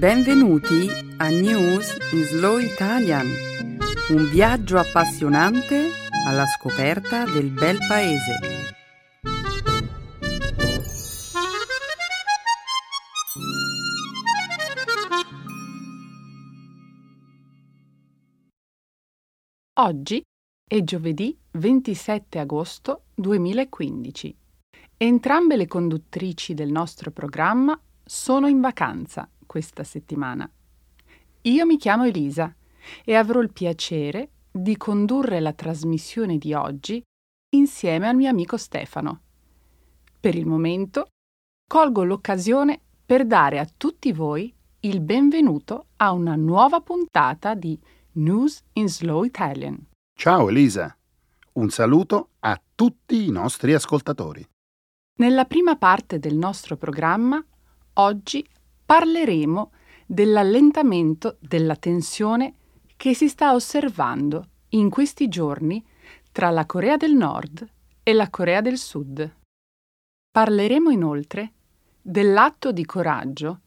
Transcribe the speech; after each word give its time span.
Benvenuti 0.00 0.88
a 1.18 1.28
News 1.28 1.94
in 2.12 2.24
Slow 2.24 2.56
Italian, 2.56 3.26
un 4.08 4.30
viaggio 4.30 4.78
appassionante 4.78 5.90
alla 6.26 6.46
scoperta 6.46 7.26
del 7.26 7.50
bel 7.50 7.76
paese. 7.86 8.38
Oggi 19.80 20.22
è 20.66 20.82
giovedì 20.82 21.38
27 21.50 22.38
agosto 22.38 23.02
2015. 23.16 24.34
Entrambe 24.96 25.58
le 25.58 25.66
conduttrici 25.66 26.54
del 26.54 26.70
nostro 26.70 27.10
programma 27.10 27.78
sono 28.02 28.46
in 28.46 28.62
vacanza 28.62 29.28
questa 29.50 29.82
settimana. 29.82 30.48
Io 31.42 31.66
mi 31.66 31.76
chiamo 31.76 32.04
Elisa 32.04 32.54
e 33.04 33.16
avrò 33.16 33.40
il 33.40 33.52
piacere 33.52 34.30
di 34.48 34.76
condurre 34.76 35.40
la 35.40 35.52
trasmissione 35.52 36.38
di 36.38 36.54
oggi 36.54 37.02
insieme 37.56 38.06
al 38.06 38.14
mio 38.14 38.28
amico 38.28 38.56
Stefano. 38.56 39.22
Per 40.20 40.36
il 40.36 40.46
momento 40.46 41.08
colgo 41.66 42.04
l'occasione 42.04 42.80
per 43.04 43.26
dare 43.26 43.58
a 43.58 43.68
tutti 43.76 44.12
voi 44.12 44.54
il 44.82 45.00
benvenuto 45.00 45.86
a 45.96 46.12
una 46.12 46.36
nuova 46.36 46.80
puntata 46.80 47.54
di 47.54 47.76
News 48.12 48.62
in 48.74 48.88
Slow 48.88 49.24
Italian. 49.24 49.84
Ciao 50.16 50.48
Elisa, 50.48 50.96
un 51.54 51.70
saluto 51.70 52.28
a 52.38 52.60
tutti 52.72 53.26
i 53.26 53.32
nostri 53.32 53.74
ascoltatori. 53.74 54.46
Nella 55.18 55.44
prima 55.44 55.74
parte 55.74 56.20
del 56.20 56.36
nostro 56.36 56.76
programma, 56.76 57.44
oggi 57.94 58.46
parleremo 58.90 59.70
dell'allentamento 60.04 61.36
della 61.38 61.76
tensione 61.76 62.54
che 62.96 63.14
si 63.14 63.28
sta 63.28 63.54
osservando 63.54 64.48
in 64.70 64.90
questi 64.90 65.28
giorni 65.28 65.80
tra 66.32 66.50
la 66.50 66.66
Corea 66.66 66.96
del 66.96 67.14
Nord 67.14 67.64
e 68.02 68.12
la 68.12 68.28
Corea 68.30 68.60
del 68.60 68.78
Sud. 68.78 69.36
Parleremo 70.32 70.90
inoltre 70.90 71.52
dell'atto 72.02 72.72
di 72.72 72.84
coraggio 72.84 73.60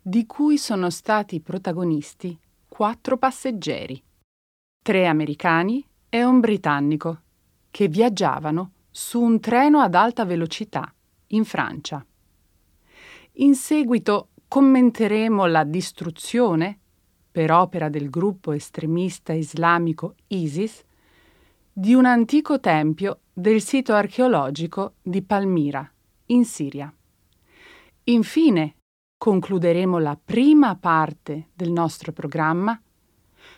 di 0.00 0.26
cui 0.26 0.56
sono 0.56 0.90
stati 0.90 1.40
protagonisti 1.40 2.38
quattro 2.68 3.18
passeggeri, 3.18 4.00
tre 4.80 5.08
americani 5.08 5.84
e 6.08 6.22
un 6.22 6.38
britannico, 6.38 7.22
che 7.72 7.88
viaggiavano 7.88 8.74
su 8.92 9.20
un 9.20 9.40
treno 9.40 9.80
ad 9.80 9.96
alta 9.96 10.24
velocità 10.24 10.94
in 11.28 11.44
Francia. 11.44 12.06
In 13.40 13.56
seguito 13.56 14.28
commenteremo 14.48 15.46
la 15.46 15.62
distruzione, 15.62 16.78
per 17.30 17.52
opera 17.52 17.88
del 17.88 18.08
gruppo 18.08 18.52
estremista 18.52 19.34
islamico 19.34 20.14
ISIS, 20.28 20.82
di 21.70 21.94
un 21.94 22.06
antico 22.06 22.58
tempio 22.58 23.20
del 23.32 23.60
sito 23.60 23.92
archeologico 23.92 24.94
di 25.02 25.22
Palmira, 25.22 25.88
in 26.26 26.44
Siria. 26.44 26.92
Infine, 28.04 28.76
concluderemo 29.16 29.98
la 29.98 30.18
prima 30.22 30.74
parte 30.76 31.48
del 31.54 31.70
nostro 31.70 32.12
programma 32.12 32.80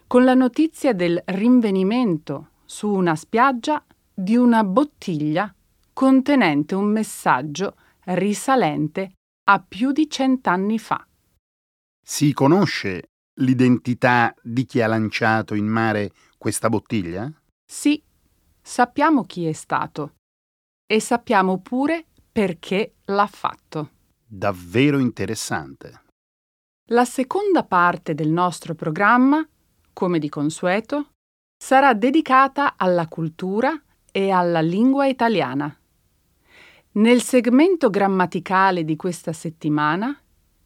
con 0.07 0.25
la 0.25 0.35
notizia 0.35 0.93
del 0.93 1.23
rinvenimento 1.25 2.49
su 2.65 2.91
una 2.91 3.15
spiaggia 3.15 3.83
di 4.13 4.37
una 4.37 4.65
bottiglia 4.65 5.55
contenente 5.93 6.75
un 6.75 6.87
messaggio 6.87 7.77
risalente 8.05 9.13
a 9.53 9.59
più 9.59 9.91
di 9.91 10.09
cent'anni 10.09 10.79
fa. 10.79 11.05
Si 12.01 12.33
conosce 12.33 13.11
l'identità 13.41 14.33
di 14.41 14.65
chi 14.65 14.81
ha 14.81 14.87
lanciato 14.87 15.55
in 15.55 15.67
mare 15.67 16.13
questa 16.39 16.69
bottiglia? 16.69 17.29
Sì, 17.65 18.01
sappiamo 18.63 19.25
chi 19.25 19.47
è 19.47 19.53
stato 19.53 20.15
e 20.87 21.01
sappiamo 21.01 21.59
pure 21.61 22.07
perché 22.31 22.95
l'ha 23.07 23.27
fatto. 23.27 23.91
Davvero 24.25 24.99
interessante. 24.99 26.05
La 26.91 27.05
seconda 27.05 27.65
parte 27.65 28.15
del 28.15 28.31
nostro 28.31 28.77
programma, 28.77 29.45
come 29.93 30.21
di 30.21 30.29
consueto, 30.29 31.11
sarà 31.57 31.93
dedicata 31.95 32.77
alla 32.77 33.09
cultura 33.09 33.81
e 34.13 34.31
alla 34.31 34.61
lingua 34.61 35.07
italiana. 35.07 35.77
Nel 36.93 37.23
segmento 37.23 37.89
grammaticale 37.89 38.85
di 38.85 38.97
questa 38.97 39.33
settimana 39.33 40.19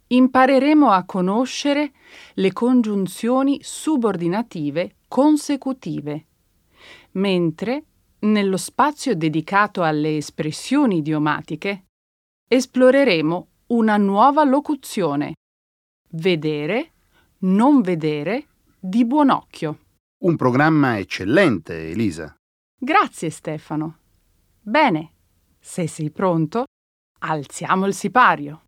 impareremo 0.06 0.90
a 0.90 1.04
conoscere 1.04 1.92
le 2.34 2.50
congiunzioni 2.50 3.58
subordinative 3.62 4.96
consecutive, 5.06 6.26
mentre 7.12 7.84
nello 8.20 8.56
spazio 8.56 9.14
dedicato 9.14 9.82
alle 9.82 10.16
espressioni 10.16 10.98
idiomatiche 10.98 11.84
esploreremo 12.48 13.48
una 13.66 13.98
nuova 13.98 14.44
locuzione, 14.44 15.34
vedere, 16.12 16.92
non 17.40 17.82
vedere, 17.82 18.46
di 18.80 19.04
buon 19.04 19.28
occhio. 19.28 19.78
Un 20.22 20.36
programma 20.36 20.98
eccellente, 20.98 21.90
Elisa. 21.90 22.34
Grazie 22.78 23.28
Stefano. 23.28 23.98
Bene, 24.62 25.13
se 25.64 25.88
sei 25.88 26.10
pronto, 26.10 26.66
alziamo 27.20 27.86
il 27.86 27.94
sipario. 27.94 28.66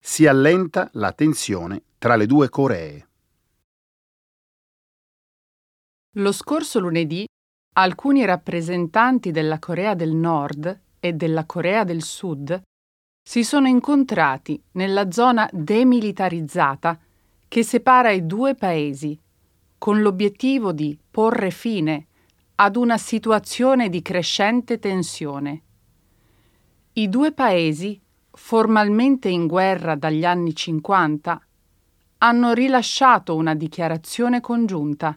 Si 0.00 0.26
allenta 0.26 0.90
la 0.94 1.12
tensione 1.12 1.84
tra 1.96 2.16
le 2.16 2.26
due 2.26 2.48
Coree. 2.48 3.08
Lo 6.16 6.32
scorso 6.32 6.80
lunedì 6.80 7.24
alcuni 7.80 8.24
rappresentanti 8.24 9.30
della 9.30 9.60
Corea 9.60 9.94
del 9.94 10.12
Nord 10.12 10.80
e 10.98 11.12
della 11.12 11.44
Corea 11.44 11.84
del 11.84 12.02
Sud 12.02 12.60
si 13.22 13.44
sono 13.44 13.68
incontrati 13.68 14.60
nella 14.72 15.12
zona 15.12 15.48
demilitarizzata 15.52 16.98
che 17.46 17.62
separa 17.62 18.10
i 18.10 18.26
due 18.26 18.56
paesi, 18.56 19.16
con 19.78 20.00
l'obiettivo 20.00 20.72
di 20.72 20.98
porre 21.08 21.50
fine 21.50 22.06
ad 22.56 22.74
una 22.74 22.98
situazione 22.98 23.88
di 23.88 24.02
crescente 24.02 24.80
tensione. 24.80 25.62
I 26.94 27.08
due 27.08 27.30
paesi, 27.30 28.00
formalmente 28.32 29.28
in 29.28 29.46
guerra 29.46 29.94
dagli 29.94 30.24
anni 30.24 30.52
50, 30.52 31.40
hanno 32.18 32.52
rilasciato 32.54 33.36
una 33.36 33.54
dichiarazione 33.54 34.40
congiunta 34.40 35.16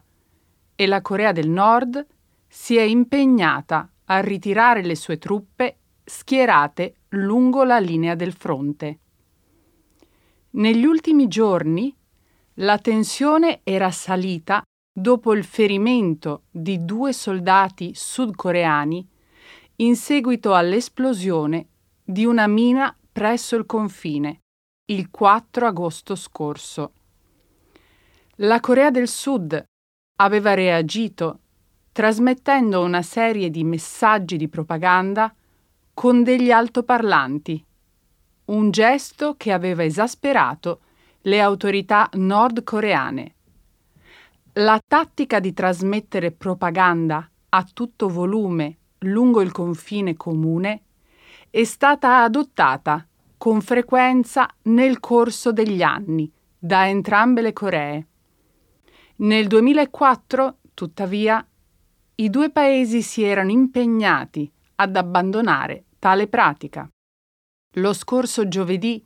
e 0.76 0.86
la 0.86 1.00
Corea 1.00 1.32
del 1.32 1.48
Nord 1.48 2.06
si 2.54 2.76
è 2.76 2.82
impegnata 2.82 3.90
a 4.04 4.20
ritirare 4.20 4.84
le 4.84 4.94
sue 4.94 5.16
truppe 5.16 5.78
schierate 6.04 6.96
lungo 7.10 7.64
la 7.64 7.78
linea 7.78 8.14
del 8.14 8.34
fronte. 8.34 8.98
Negli 10.50 10.84
ultimi 10.84 11.28
giorni 11.28 11.96
la 12.56 12.76
tensione 12.76 13.60
era 13.62 13.90
salita 13.90 14.62
dopo 14.92 15.32
il 15.32 15.44
ferimento 15.44 16.42
di 16.50 16.84
due 16.84 17.14
soldati 17.14 17.92
sudcoreani 17.94 19.08
in 19.76 19.96
seguito 19.96 20.54
all'esplosione 20.54 21.68
di 22.04 22.26
una 22.26 22.46
mina 22.46 22.94
presso 23.10 23.56
il 23.56 23.64
confine 23.64 24.40
il 24.90 25.08
4 25.10 25.66
agosto 25.66 26.14
scorso. 26.14 26.92
La 28.36 28.60
Corea 28.60 28.90
del 28.90 29.08
Sud 29.08 29.64
aveva 30.16 30.52
reagito 30.52 31.38
trasmettendo 31.92 32.80
una 32.80 33.02
serie 33.02 33.50
di 33.50 33.64
messaggi 33.64 34.36
di 34.36 34.48
propaganda 34.48 35.32
con 35.92 36.22
degli 36.22 36.50
altoparlanti, 36.50 37.64
un 38.46 38.70
gesto 38.70 39.34
che 39.36 39.52
aveva 39.52 39.84
esasperato 39.84 40.80
le 41.22 41.40
autorità 41.40 42.08
nordcoreane. 42.14 43.34
La 44.54 44.80
tattica 44.86 45.38
di 45.38 45.52
trasmettere 45.52 46.32
propaganda 46.32 47.28
a 47.50 47.66
tutto 47.70 48.08
volume 48.08 48.76
lungo 49.00 49.40
il 49.40 49.52
confine 49.52 50.16
comune 50.16 50.82
è 51.50 51.64
stata 51.64 52.22
adottata 52.22 53.06
con 53.36 53.60
frequenza 53.60 54.48
nel 54.62 55.00
corso 55.00 55.52
degli 55.52 55.82
anni 55.82 56.30
da 56.58 56.88
entrambe 56.88 57.42
le 57.42 57.52
Coree. 57.52 58.06
Nel 59.16 59.46
2004, 59.46 60.56
tuttavia, 60.74 61.44
i 62.16 62.30
due 62.30 62.50
paesi 62.50 63.02
si 63.02 63.22
erano 63.22 63.50
impegnati 63.50 64.50
ad 64.76 64.96
abbandonare 64.96 65.84
tale 65.98 66.28
pratica. 66.28 66.88
Lo 67.76 67.92
scorso 67.92 68.48
giovedì 68.48 69.04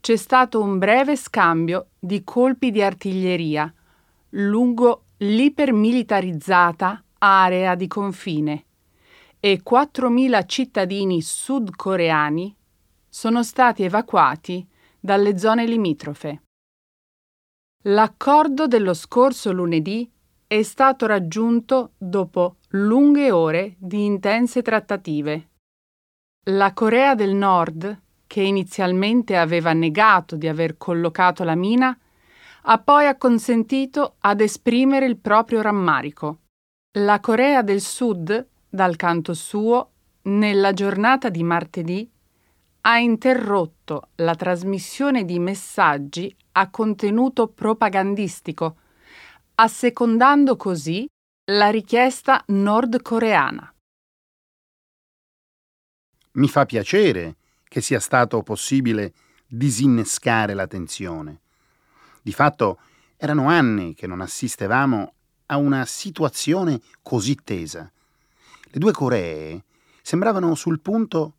c'è 0.00 0.16
stato 0.16 0.62
un 0.62 0.78
breve 0.78 1.16
scambio 1.16 1.90
di 1.98 2.24
colpi 2.24 2.70
di 2.70 2.82
artiglieria 2.82 3.72
lungo 4.30 5.04
l'ipermilitarizzata 5.18 7.02
area 7.18 7.74
di 7.74 7.86
confine 7.86 8.64
e 9.40 9.62
4.000 9.62 10.46
cittadini 10.46 11.22
sudcoreani 11.22 12.56
sono 13.08 13.42
stati 13.42 13.82
evacuati 13.82 14.66
dalle 14.98 15.38
zone 15.38 15.66
limitrofe. 15.66 16.42
L'accordo 17.84 18.66
dello 18.66 18.94
scorso 18.94 19.52
lunedì 19.52 20.10
è 20.48 20.62
stato 20.62 21.06
raggiunto 21.06 21.92
dopo 21.98 22.56
lunghe 22.70 23.32
ore 23.32 23.74
di 23.78 24.04
intense 24.04 24.62
trattative. 24.62 25.48
La 26.50 26.72
Corea 26.72 27.16
del 27.16 27.34
Nord, 27.34 28.00
che 28.28 28.42
inizialmente 28.42 29.36
aveva 29.36 29.72
negato 29.72 30.36
di 30.36 30.46
aver 30.46 30.76
collocato 30.76 31.42
la 31.42 31.56
mina, 31.56 31.98
ha 32.68 32.78
poi 32.78 33.06
acconsentito 33.06 34.16
ad 34.20 34.40
esprimere 34.40 35.06
il 35.06 35.16
proprio 35.16 35.62
rammarico. 35.62 36.38
La 36.98 37.18
Corea 37.18 37.62
del 37.62 37.80
Sud, 37.80 38.46
dal 38.68 38.94
canto 38.94 39.34
suo, 39.34 39.90
nella 40.22 40.72
giornata 40.72 41.28
di 41.28 41.42
martedì, 41.42 42.08
ha 42.82 42.98
interrotto 42.98 44.10
la 44.16 44.36
trasmissione 44.36 45.24
di 45.24 45.40
messaggi 45.40 46.34
a 46.52 46.70
contenuto 46.70 47.48
propagandistico, 47.48 48.76
assecondando 49.58 50.56
così 50.56 51.08
la 51.50 51.70
richiesta 51.70 52.42
nordcoreana. 52.48 53.72
Mi 56.32 56.48
fa 56.48 56.66
piacere 56.66 57.36
che 57.64 57.80
sia 57.80 57.98
stato 57.98 58.42
possibile 58.42 59.14
disinnescare 59.46 60.52
la 60.52 60.66
tensione. 60.66 61.40
Di 62.20 62.32
fatto 62.32 62.80
erano 63.16 63.48
anni 63.48 63.94
che 63.94 64.06
non 64.06 64.20
assistevamo 64.20 65.14
a 65.46 65.56
una 65.56 65.86
situazione 65.86 66.80
così 67.02 67.36
tesa. 67.36 67.90
Le 68.64 68.78
due 68.78 68.92
Coree 68.92 69.64
sembravano 70.02 70.54
sul 70.54 70.80
punto 70.80 71.34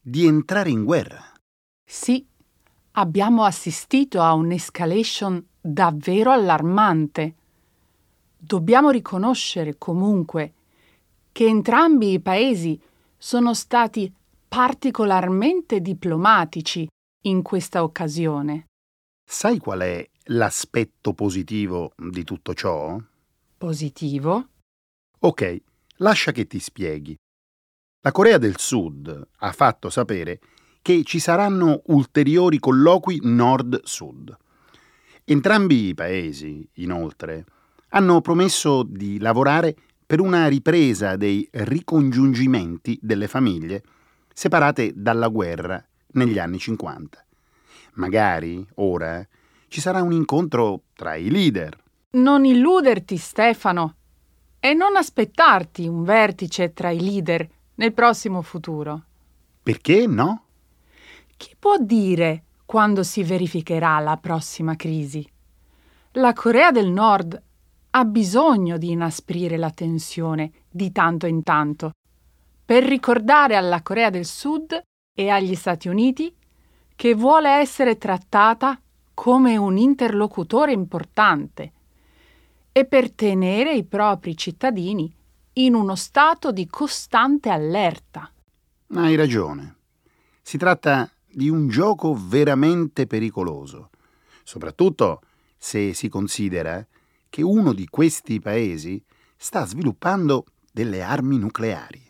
di 0.00 0.26
entrare 0.26 0.68
in 0.68 0.84
guerra. 0.84 1.32
Sì, 1.88 2.26
abbiamo 2.92 3.44
assistito 3.44 4.20
a 4.20 4.34
un'escalation 4.34 5.42
davvero 5.58 6.32
allarmante. 6.32 7.34
Dobbiamo 8.46 8.90
riconoscere 8.90 9.74
comunque 9.76 10.52
che 11.32 11.46
entrambi 11.46 12.12
i 12.12 12.20
paesi 12.20 12.80
sono 13.18 13.54
stati 13.54 14.12
particolarmente 14.46 15.80
diplomatici 15.80 16.86
in 17.22 17.42
questa 17.42 17.82
occasione. 17.82 18.66
Sai 19.28 19.58
qual 19.58 19.80
è 19.80 20.08
l'aspetto 20.26 21.12
positivo 21.12 21.90
di 21.96 22.22
tutto 22.22 22.54
ciò? 22.54 22.96
Positivo? 23.58 24.46
Ok, 25.18 25.62
lascia 25.96 26.30
che 26.30 26.46
ti 26.46 26.60
spieghi. 26.60 27.16
La 28.02 28.12
Corea 28.12 28.38
del 28.38 28.60
Sud 28.60 29.28
ha 29.38 29.50
fatto 29.50 29.90
sapere 29.90 30.38
che 30.82 31.02
ci 31.02 31.18
saranno 31.18 31.82
ulteriori 31.86 32.60
colloqui 32.60 33.18
nord-sud. 33.24 34.36
Entrambi 35.24 35.88
i 35.88 35.94
paesi, 35.94 36.64
inoltre, 36.74 37.44
hanno 37.96 38.20
promesso 38.20 38.82
di 38.82 39.18
lavorare 39.18 39.74
per 40.04 40.20
una 40.20 40.48
ripresa 40.48 41.16
dei 41.16 41.48
ricongiungimenti 41.50 42.98
delle 43.00 43.26
famiglie 43.26 43.82
separate 44.34 44.92
dalla 44.94 45.28
guerra 45.28 45.82
negli 46.08 46.38
anni 46.38 46.58
50. 46.58 47.24
Magari, 47.94 48.64
ora, 48.74 49.26
ci 49.68 49.80
sarà 49.80 50.02
un 50.02 50.12
incontro 50.12 50.82
tra 50.94 51.14
i 51.14 51.30
leader. 51.30 51.74
Non 52.10 52.44
illuderti, 52.44 53.16
Stefano, 53.16 53.94
e 54.60 54.74
non 54.74 54.96
aspettarti 54.96 55.86
un 55.86 56.04
vertice 56.04 56.74
tra 56.74 56.90
i 56.90 57.00
leader 57.00 57.48
nel 57.76 57.94
prossimo 57.94 58.42
futuro. 58.42 59.04
Perché 59.62 60.06
no? 60.06 60.44
Chi 61.34 61.56
può 61.58 61.78
dire 61.78 62.42
quando 62.66 63.02
si 63.02 63.22
verificherà 63.22 63.98
la 64.00 64.18
prossima 64.18 64.76
crisi? 64.76 65.26
La 66.12 66.34
Corea 66.34 66.70
del 66.70 66.88
Nord 66.90 67.42
ha 67.96 68.04
bisogno 68.04 68.76
di 68.76 68.90
inasprire 68.90 69.56
la 69.56 69.70
tensione 69.70 70.52
di 70.70 70.92
tanto 70.92 71.24
in 71.26 71.42
tanto 71.42 71.92
per 72.62 72.84
ricordare 72.84 73.56
alla 73.56 73.80
Corea 73.80 74.10
del 74.10 74.26
Sud 74.26 74.78
e 75.14 75.28
agli 75.30 75.54
Stati 75.54 75.88
Uniti 75.88 76.34
che 76.94 77.14
vuole 77.14 77.48
essere 77.48 77.96
trattata 77.96 78.78
come 79.14 79.56
un 79.56 79.78
interlocutore 79.78 80.72
importante 80.72 81.72
e 82.70 82.84
per 82.84 83.12
tenere 83.12 83.72
i 83.72 83.84
propri 83.84 84.36
cittadini 84.36 85.10
in 85.54 85.74
uno 85.74 85.94
stato 85.94 86.52
di 86.52 86.66
costante 86.66 87.48
allerta. 87.48 88.30
Hai 88.92 89.14
ragione. 89.14 89.76
Si 90.42 90.58
tratta 90.58 91.10
di 91.26 91.48
un 91.48 91.68
gioco 91.68 92.14
veramente 92.14 93.06
pericoloso, 93.06 93.88
soprattutto 94.42 95.22
se 95.56 95.94
si 95.94 96.10
considera 96.10 96.86
che 97.36 97.42
uno 97.42 97.74
di 97.74 97.86
questi 97.86 98.40
paesi 98.40 99.04
sta 99.36 99.66
sviluppando 99.66 100.46
delle 100.72 101.02
armi 101.02 101.36
nucleari. 101.36 102.02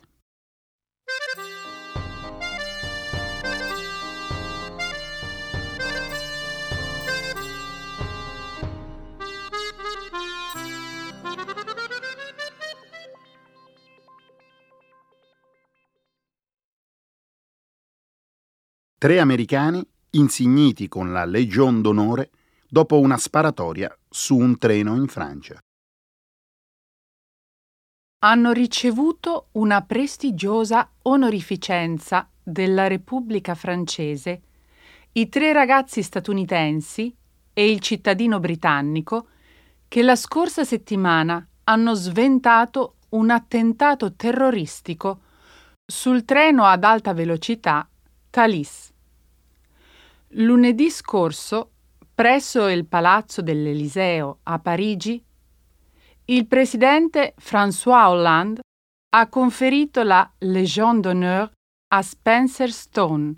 Tre 18.97 19.19
americani 19.19 19.85
insigniti 20.11 20.87
con 20.87 21.11
la 21.11 21.25
Legion 21.25 21.81
d'onore 21.81 22.29
dopo 22.69 22.97
una 22.97 23.17
sparatoria 23.17 23.93
su 24.09 24.37
un 24.37 24.57
treno 24.57 24.95
in 24.95 25.07
Francia. 25.07 25.59
Hanno 28.19 28.51
ricevuto 28.51 29.49
una 29.53 29.83
prestigiosa 29.83 30.89
onorificenza 31.03 32.27
della 32.41 32.87
Repubblica 32.87 33.53
francese 33.55 34.41
i 35.13 35.29
tre 35.29 35.51
ragazzi 35.51 36.03
statunitensi 36.03 37.15
e 37.53 37.71
il 37.71 37.79
cittadino 37.79 38.39
britannico 38.39 39.29
che 39.87 40.03
la 40.03 40.15
scorsa 40.15 40.63
settimana 40.63 41.45
hanno 41.63 41.93
sventato 41.95 42.97
un 43.09 43.29
attentato 43.31 44.13
terroristico 44.13 45.21
sul 45.85 46.23
treno 46.23 46.65
ad 46.65 46.83
alta 46.83 47.13
velocità 47.13 47.87
Thalys. 48.29 48.93
Lunedì 50.31 50.91
scorso, 50.91 51.71
presso 52.17 52.67
il 52.67 52.87
Palazzo 52.87 53.43
dell'Eliseo 53.43 54.39
a 54.41 54.57
Parigi, 54.57 55.23
il 56.25 56.47
presidente 56.47 57.35
François 57.37 58.09
Hollande 58.09 58.61
ha 59.09 59.27
conferito 59.27 60.01
la 60.01 60.27
Légion 60.39 60.99
d'honneur 60.99 61.51
a 61.89 62.01
Spencer 62.01 62.71
Stone, 62.71 63.35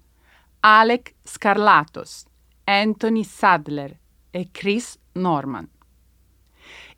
Alec 0.62 1.16
Scarlatos, 1.22 2.24
Anthony 2.64 3.26
Sadler 3.26 4.00
e 4.32 4.48
Chris 4.50 4.98
Norman. 5.12 5.68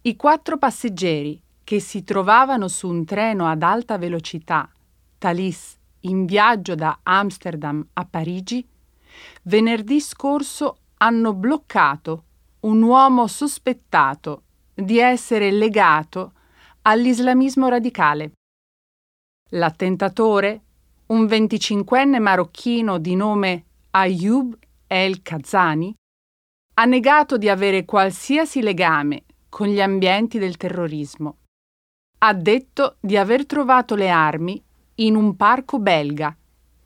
I 0.01 0.15
quattro 0.15 0.59
passeggeri 0.59 1.41
che 1.63 1.79
si 1.79 2.03
trovavano 2.03 2.67
su 2.67 2.89
un 2.89 3.05
treno 3.05 3.47
ad 3.47 3.63
alta 3.63 3.97
velocità, 3.97 4.69
Thalys 5.17 5.79
in 6.01 6.27
viaggio 6.27 6.75
da 6.75 6.99
Amsterdam 7.01 7.83
a 7.93 8.05
Parigi, 8.05 8.63
venerdì 9.43 9.99
scorso 9.99 10.75
hanno 11.01 11.33
bloccato 11.33 12.25
un 12.61 12.81
uomo 12.83 13.25
sospettato 13.27 14.43
di 14.73 14.99
essere 14.99 15.51
legato 15.51 16.33
all'islamismo 16.83 17.67
radicale. 17.67 18.33
L'attentatore, 19.49 20.61
un 21.07 21.25
25enne 21.25 22.19
marocchino 22.19 22.99
di 22.99 23.15
nome 23.15 23.65
Ayoub 23.91 24.57
El 24.87 25.21
Kazani, 25.23 25.93
ha 26.75 26.85
negato 26.85 27.37
di 27.37 27.49
avere 27.49 27.83
qualsiasi 27.83 28.61
legame 28.61 29.23
con 29.49 29.67
gli 29.67 29.81
ambienti 29.81 30.37
del 30.37 30.55
terrorismo. 30.55 31.37
Ha 32.19 32.33
detto 32.33 32.97
di 32.99 33.17
aver 33.17 33.47
trovato 33.47 33.95
le 33.95 34.09
armi 34.09 34.63
in 34.95 35.15
un 35.15 35.35
parco 35.35 35.79
belga 35.79 36.35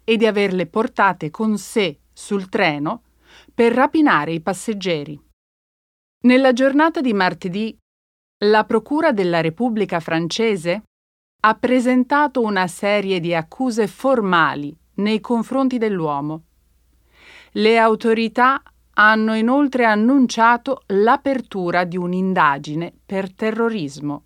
e 0.05 0.15
di 0.15 0.25
averle 0.25 0.67
portate 0.67 1.29
con 1.29 1.57
sé 1.57 1.99
sul 2.13 2.47
treno 2.47 3.01
per 3.55 3.71
rapinare 3.71 4.33
i 4.33 4.41
passeggeri. 4.41 5.17
Nella 6.23 6.51
giornata 6.51 6.99
di 6.99 7.13
martedì, 7.13 7.75
la 8.43 8.65
Procura 8.65 9.13
della 9.13 9.39
Repubblica 9.39 10.01
francese 10.01 10.83
ha 11.41 11.55
presentato 11.55 12.41
una 12.41 12.67
serie 12.67 13.21
di 13.21 13.33
accuse 13.33 13.87
formali 13.87 14.75
nei 14.95 15.21
confronti 15.21 15.77
dell'uomo. 15.77 16.43
Le 17.51 17.77
autorità 17.77 18.61
hanno 18.95 19.35
inoltre 19.35 19.85
annunciato 19.85 20.83
l'apertura 20.87 21.85
di 21.85 21.95
un'indagine 21.95 22.93
per 23.05 23.33
terrorismo. 23.33 24.23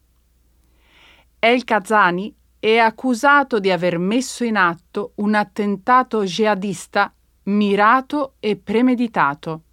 El 1.37 1.63
Kazani 1.65 2.35
è 2.57 2.77
accusato 2.77 3.59
di 3.59 3.69
aver 3.69 3.99
messo 3.99 4.43
in 4.43 4.57
atto 4.57 5.11
un 5.15 5.35
attentato 5.35 6.23
jihadista 6.23 7.13
mirato 7.49 8.35
e 8.39 8.55
premeditato. 8.57 9.63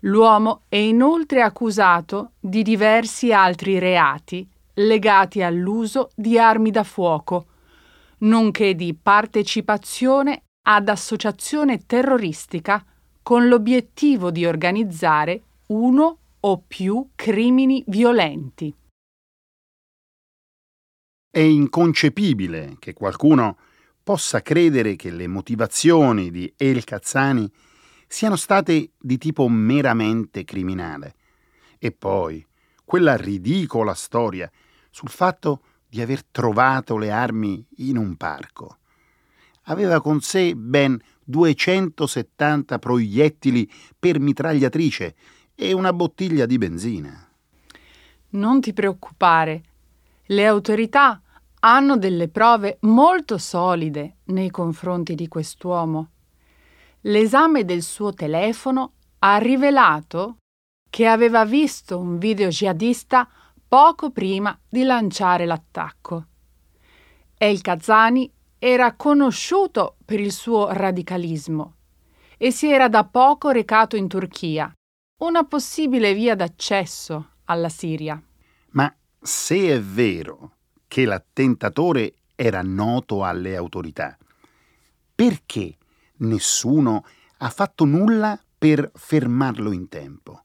L'uomo 0.00 0.62
è 0.68 0.76
inoltre 0.76 1.42
accusato 1.42 2.32
di 2.38 2.62
diversi 2.62 3.32
altri 3.32 3.78
reati 3.78 4.48
legati 4.74 5.42
all'uso 5.42 6.10
di 6.14 6.38
armi 6.38 6.70
da 6.70 6.84
fuoco, 6.84 7.46
nonché 8.18 8.74
di 8.74 8.94
partecipazione 8.94 10.44
ad 10.68 10.88
associazione 10.88 11.84
terroristica 11.84 12.84
con 13.22 13.48
l'obiettivo 13.48 14.30
di 14.30 14.46
organizzare 14.46 15.42
uno 15.68 16.18
o 16.40 16.62
più 16.66 17.08
crimini 17.16 17.82
violenti. 17.88 18.72
È 21.30 21.40
inconcepibile 21.40 22.76
che 22.78 22.94
qualcuno 22.94 23.58
possa 24.08 24.40
credere 24.40 24.96
che 24.96 25.10
le 25.10 25.26
motivazioni 25.26 26.30
di 26.30 26.50
El 26.56 26.82
Cazzani 26.82 27.46
siano 28.06 28.36
state 28.36 28.92
di 28.98 29.18
tipo 29.18 29.46
meramente 29.50 30.44
criminale. 30.44 31.14
E 31.76 31.92
poi 31.92 32.42
quella 32.86 33.18
ridicola 33.18 33.92
storia 33.92 34.50
sul 34.88 35.10
fatto 35.10 35.60
di 35.86 36.00
aver 36.00 36.24
trovato 36.24 36.96
le 36.96 37.10
armi 37.10 37.62
in 37.80 37.98
un 37.98 38.16
parco. 38.16 38.78
Aveva 39.64 40.00
con 40.00 40.22
sé 40.22 40.54
ben 40.54 40.98
270 41.24 42.78
proiettili 42.78 43.70
per 43.98 44.20
mitragliatrice 44.20 45.16
e 45.54 45.74
una 45.74 45.92
bottiglia 45.92 46.46
di 46.46 46.56
benzina. 46.56 47.30
Non 48.30 48.62
ti 48.62 48.72
preoccupare, 48.72 49.62
le 50.28 50.46
autorità 50.46 51.20
hanno 51.60 51.96
delle 51.96 52.28
prove 52.28 52.78
molto 52.82 53.38
solide 53.38 54.18
nei 54.24 54.50
confronti 54.50 55.14
di 55.14 55.28
quest'uomo. 55.28 56.10
L'esame 57.02 57.64
del 57.64 57.82
suo 57.82 58.12
telefono 58.12 58.92
ha 59.20 59.38
rivelato 59.38 60.38
che 60.90 61.06
aveva 61.06 61.44
visto 61.44 61.98
un 61.98 62.18
video 62.18 62.48
jihadista 62.48 63.28
poco 63.66 64.10
prima 64.10 64.58
di 64.68 64.82
lanciare 64.82 65.44
l'attacco. 65.44 66.26
El 67.36 67.60
Kazani 67.60 68.30
era 68.58 68.94
conosciuto 68.94 69.96
per 70.04 70.18
il 70.20 70.32
suo 70.32 70.72
radicalismo 70.72 71.74
e 72.36 72.50
si 72.50 72.70
era 72.70 72.88
da 72.88 73.04
poco 73.04 73.50
recato 73.50 73.96
in 73.96 74.08
Turchia, 74.08 74.72
una 75.22 75.44
possibile 75.44 76.14
via 76.14 76.34
d'accesso 76.34 77.30
alla 77.44 77.68
Siria. 77.68 78.20
Ma 78.70 78.92
se 79.20 79.74
è 79.74 79.80
vero 79.80 80.57
che 80.88 81.04
l'attentatore 81.04 82.14
era 82.34 82.62
noto 82.62 83.24
alle 83.24 83.54
autorità, 83.54 84.16
perché 85.14 85.76
nessuno 86.16 87.04
ha 87.38 87.50
fatto 87.50 87.84
nulla 87.84 88.40
per 88.58 88.90
fermarlo 88.94 89.70
in 89.70 89.88
tempo? 89.88 90.44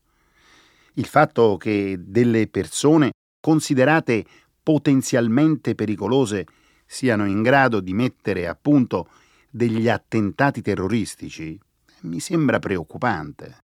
Il 0.95 1.05
fatto 1.05 1.57
che 1.57 1.95
delle 1.99 2.47
persone 2.47 3.11
considerate 3.39 4.25
potenzialmente 4.61 5.73
pericolose 5.73 6.45
siano 6.85 7.25
in 7.25 7.41
grado 7.41 7.79
di 7.79 7.93
mettere 7.93 8.47
a 8.47 8.55
punto 8.55 9.09
degli 9.49 9.89
attentati 9.89 10.61
terroristici 10.61 11.59
mi 12.03 12.19
sembra 12.19 12.59
preoccupante. 12.59 13.57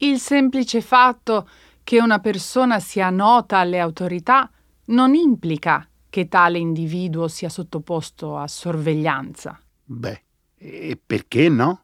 Il 0.00 0.18
semplice 0.20 0.80
fatto 0.80 1.48
che 1.82 2.00
una 2.00 2.18
persona 2.18 2.80
sia 2.80 3.10
nota 3.10 3.58
alle 3.58 3.80
autorità 3.80 4.50
non 4.86 5.14
implica 5.14 5.88
che 6.16 6.28
tale 6.28 6.56
individuo 6.56 7.28
sia 7.28 7.50
sottoposto 7.50 8.38
a 8.38 8.48
sorveglianza. 8.48 9.60
Beh, 9.84 10.22
e 10.56 10.98
perché 11.04 11.50
no? 11.50 11.82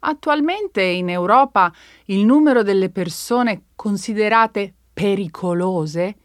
Attualmente 0.00 0.82
in 0.82 1.08
Europa 1.08 1.72
il 2.06 2.26
numero 2.26 2.62
delle 2.62 2.90
persone 2.90 3.68
considerate 3.74 4.74
pericolose 4.92 6.16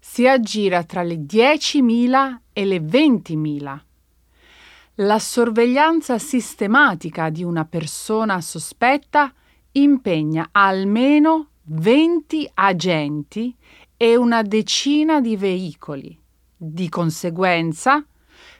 si 0.00 0.26
aggira 0.26 0.82
tra 0.84 1.02
le 1.02 1.16
10.000 1.16 2.36
e 2.54 2.64
le 2.64 2.78
20.000. 2.78 3.78
La 4.94 5.18
sorveglianza 5.18 6.18
sistematica 6.18 7.28
di 7.28 7.44
una 7.44 7.66
persona 7.66 8.40
sospetta 8.40 9.30
impegna 9.72 10.48
almeno 10.52 11.48
20 11.64 12.50
agenti 12.54 13.54
e 13.94 14.16
una 14.16 14.40
decina 14.40 15.20
di 15.20 15.36
veicoli. 15.36 16.24
Di 16.56 16.88
conseguenza, 16.88 18.04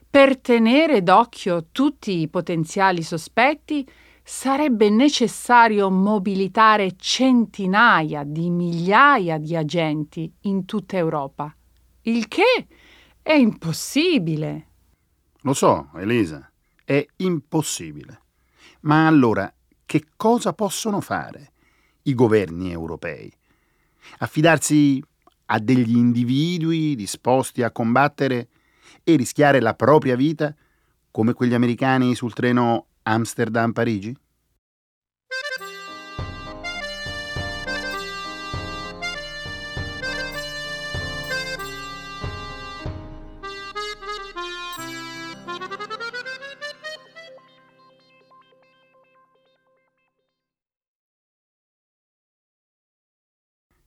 per 0.08 0.38
tenere 0.38 1.02
d'occhio 1.02 1.68
tutti 1.72 2.20
i 2.20 2.28
potenziali 2.28 3.02
sospetti, 3.02 3.88
sarebbe 4.22 4.90
necessario 4.90 5.88
mobilitare 5.88 6.96
centinaia 6.96 8.24
di 8.24 8.50
migliaia 8.50 9.38
di 9.38 9.54
agenti 9.54 10.30
in 10.42 10.64
tutta 10.64 10.96
Europa, 10.96 11.54
il 12.02 12.26
che 12.28 12.66
è 13.22 13.32
impossibile. 13.32 14.66
Lo 15.42 15.54
so, 15.54 15.90
Elisa, 15.94 16.50
è 16.84 17.06
impossibile. 17.16 18.20
Ma 18.80 19.06
allora 19.06 19.52
che 19.84 20.06
cosa 20.16 20.52
possono 20.52 21.00
fare 21.00 21.52
i 22.02 22.14
governi 22.14 22.72
europei? 22.72 23.32
Affidarsi 24.18 25.02
a 25.46 25.58
degli 25.58 25.96
individui 25.96 26.94
disposti 26.94 27.62
a 27.62 27.70
combattere 27.70 28.48
e 29.02 29.16
rischiare 29.16 29.60
la 29.60 29.74
propria 29.74 30.16
vita 30.16 30.54
come 31.10 31.32
quegli 31.32 31.54
americani 31.54 32.14
sul 32.14 32.32
treno 32.32 32.86
Amsterdam-Parigi? 33.02 34.16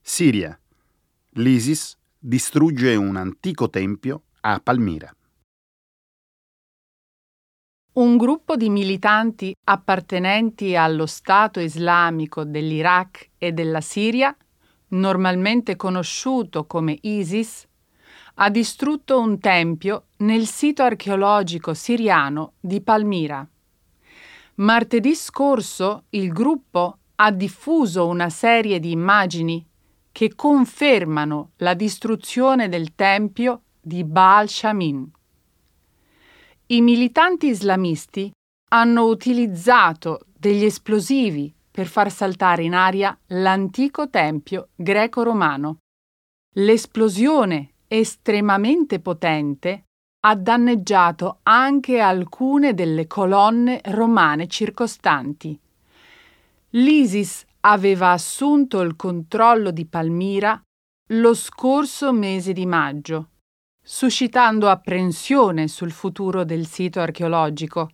Siria. 0.02 0.60
L'ISIS 1.40 1.98
distrugge 2.18 2.96
un 2.96 3.16
antico 3.16 3.70
tempio 3.70 4.24
a 4.42 4.60
Palmira. 4.60 5.10
Un 7.94 8.18
gruppo 8.18 8.58
di 8.58 8.70
militanti 8.70 9.56
appartenenti 9.64 10.76
allo 10.76 11.06
Stato 11.06 11.62
islamico 11.62 12.44
dell'Iraq 12.44 13.30
e 13.38 13.54
della 13.54 13.80
Siria, 13.80 14.36
normalmente 14.90 15.78
conosciuto 15.78 16.66
come 16.66 16.98
ISIS, 17.04 17.66
ha 18.36 18.50
distrutto 18.50 19.22
un 19.22 19.40
tempio 19.40 20.08
nel 20.18 20.46
sito 20.46 20.84
archeologico 20.84 21.74
siriano 21.74 22.56
di 22.60 22.82
Palmira. 22.82 23.48
Martedì 24.56 25.16
scorso 25.16 26.04
il 26.10 26.34
gruppo 26.34 26.98
ha 27.16 27.32
diffuso 27.32 28.08
una 28.08 28.30
serie 28.30 28.82
di 28.82 28.92
immagini 28.92 29.66
che 30.20 30.36
confermano 30.36 31.52
la 31.60 31.74
distruzione 31.74 32.68
del 32.68 32.94
tempio 32.94 33.62
di 33.80 34.04
Baal 34.04 34.50
Shamin. 34.50 35.10
I 36.66 36.82
militanti 36.82 37.48
islamisti 37.48 38.30
hanno 38.72 39.06
utilizzato 39.06 40.26
degli 40.38 40.66
esplosivi 40.66 41.54
per 41.72 41.88
far 41.88 42.12
saltare 42.12 42.64
in 42.64 42.74
aria 42.74 43.18
l'antico 43.28 44.10
tempio 44.10 44.72
greco-romano. 44.76 45.78
L'esplosione 46.56 47.76
estremamente 47.88 49.00
potente 49.00 49.84
ha 50.26 50.36
danneggiato 50.36 51.40
anche 51.44 52.02
alcune 52.02 52.74
delle 52.74 53.08
colonne 53.08 53.80
romane 53.86 54.48
circostanti. 54.48 55.58
L'ISIS 56.72 57.46
aveva 57.62 58.12
assunto 58.12 58.82
il 58.82 58.96
controllo 58.96 59.72
di 59.72 59.86
Palmira 59.86 60.62
lo 61.14 61.34
scorso 61.34 62.14
mese 62.14 62.54
di 62.54 62.66
maggio, 62.66 63.30
suscitando 63.82 64.70
apprensione 64.70 65.68
sul 65.68 65.92
futuro 65.92 66.44
del 66.44 66.68
sito 66.68 67.00
archeologico, 67.00 67.90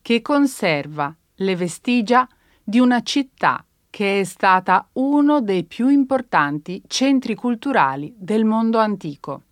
che 0.00 0.22
conserva 0.22 1.14
le 1.36 1.56
vestigia 1.56 2.26
di 2.62 2.78
una 2.78 3.02
città 3.02 3.64
che 3.90 4.20
è 4.20 4.24
stata 4.24 4.88
uno 4.94 5.40
dei 5.40 5.64
più 5.64 5.88
importanti 5.88 6.82
centri 6.86 7.34
culturali 7.34 8.12
del 8.16 8.44
mondo 8.44 8.78
antico. 8.78 9.42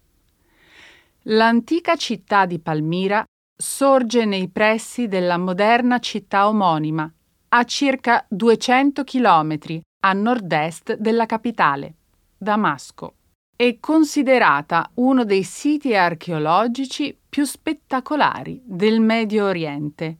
L'antica 1.27 1.95
città 1.95 2.47
di 2.47 2.59
Palmira 2.59 3.25
sorge 3.57 4.25
nei 4.25 4.49
pressi 4.49 5.07
della 5.07 5.39
moderna 5.39 6.01
città 6.01 6.49
omonima 6.49 7.13
a 7.55 7.65
circa 7.65 8.25
200 8.29 9.05
km 9.05 9.59
a 10.05 10.13
nord-est 10.15 10.97
della 10.97 11.27
capitale, 11.27 11.95
Damasco. 12.39 13.15
È 13.55 13.77
considerata 13.79 14.91
uno 14.95 15.25
dei 15.25 15.43
siti 15.43 15.95
archeologici 15.95 17.15
più 17.29 17.45
spettacolari 17.45 18.63
del 18.65 19.01
Medio 19.01 19.45
Oriente 19.45 20.17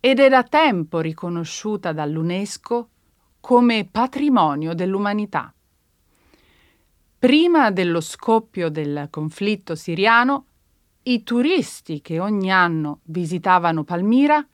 ed 0.00 0.18
è 0.18 0.28
da 0.28 0.42
tempo 0.42 0.98
riconosciuta 0.98 1.92
dall'UNESCO 1.92 2.88
come 3.38 3.88
patrimonio 3.88 4.74
dell'umanità. 4.74 5.54
Prima 7.16 7.70
dello 7.70 8.00
scoppio 8.00 8.70
del 8.70 9.06
conflitto 9.08 9.76
siriano, 9.76 10.46
i 11.04 11.22
turisti 11.22 12.00
che 12.00 12.18
ogni 12.18 12.50
anno 12.50 13.00
visitavano 13.04 13.84
Palmira 13.84 14.44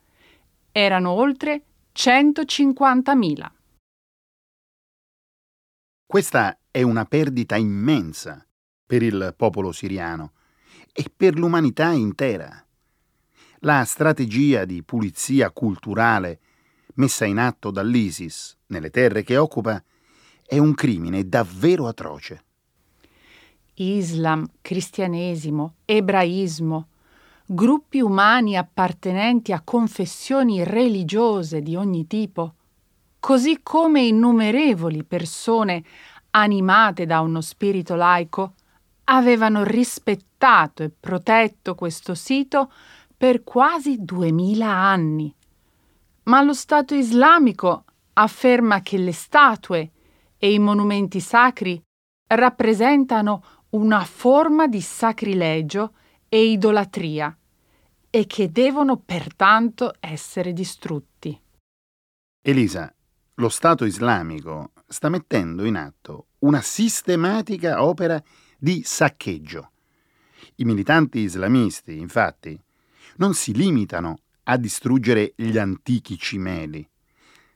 erano 0.71 1.09
oltre 1.09 1.63
150.000. 1.93 3.51
Questa 6.05 6.57
è 6.69 6.81
una 6.81 7.05
perdita 7.05 7.55
immensa 7.57 8.45
per 8.85 9.03
il 9.03 9.33
popolo 9.35 9.71
siriano 9.71 10.31
e 10.93 11.11
per 11.15 11.37
l'umanità 11.37 11.91
intera. 11.91 12.65
La 13.59 13.83
strategia 13.85 14.65
di 14.65 14.83
pulizia 14.83 15.51
culturale 15.51 16.39
messa 16.95 17.25
in 17.25 17.37
atto 17.37 17.71
dall'ISIS 17.71 18.57
nelle 18.67 18.89
terre 18.89 19.23
che 19.23 19.37
occupa 19.37 19.81
è 20.45 20.57
un 20.57 20.73
crimine 20.73 21.27
davvero 21.27 21.87
atroce. 21.87 22.43
Islam, 23.75 24.45
cristianesimo, 24.61 25.75
ebraismo, 25.85 26.87
gruppi 27.53 27.99
umani 27.99 28.55
appartenenti 28.55 29.51
a 29.51 29.59
confessioni 29.59 30.63
religiose 30.63 31.61
di 31.61 31.75
ogni 31.75 32.07
tipo, 32.07 32.53
così 33.19 33.59
come 33.61 34.03
innumerevoli 34.03 35.03
persone 35.03 35.83
animate 36.29 37.05
da 37.05 37.19
uno 37.19 37.41
spirito 37.41 37.95
laico, 37.95 38.53
avevano 39.05 39.65
rispettato 39.65 40.81
e 40.83 40.91
protetto 40.97 41.75
questo 41.75 42.15
sito 42.15 42.71
per 43.17 43.43
quasi 43.43 43.97
duemila 43.99 44.69
anni. 44.69 45.35
Ma 46.23 46.41
lo 46.41 46.53
Stato 46.53 46.95
islamico 46.95 47.83
afferma 48.13 48.79
che 48.79 48.97
le 48.97 49.11
statue 49.11 49.91
e 50.37 50.53
i 50.53 50.59
monumenti 50.59 51.19
sacri 51.19 51.81
rappresentano 52.27 53.43
una 53.71 54.05
forma 54.05 54.67
di 54.67 54.79
sacrilegio 54.79 55.91
e 56.29 56.45
idolatria 56.45 57.35
e 58.11 58.27
che 58.27 58.51
devono 58.51 58.97
pertanto 58.97 59.95
essere 59.99 60.51
distrutti. 60.51 61.39
Elisa, 62.43 62.93
lo 63.35 63.49
Stato 63.49 63.85
islamico 63.85 64.73
sta 64.85 65.07
mettendo 65.07 65.63
in 65.63 65.77
atto 65.77 66.27
una 66.39 66.61
sistematica 66.61 67.83
opera 67.83 68.21
di 68.57 68.83
saccheggio. 68.83 69.71
I 70.55 70.65
militanti 70.65 71.19
islamisti, 71.19 71.97
infatti, 71.97 72.59
non 73.15 73.33
si 73.33 73.53
limitano 73.53 74.19
a 74.43 74.57
distruggere 74.57 75.33
gli 75.35 75.57
antichi 75.57 76.17
cimeli, 76.17 76.87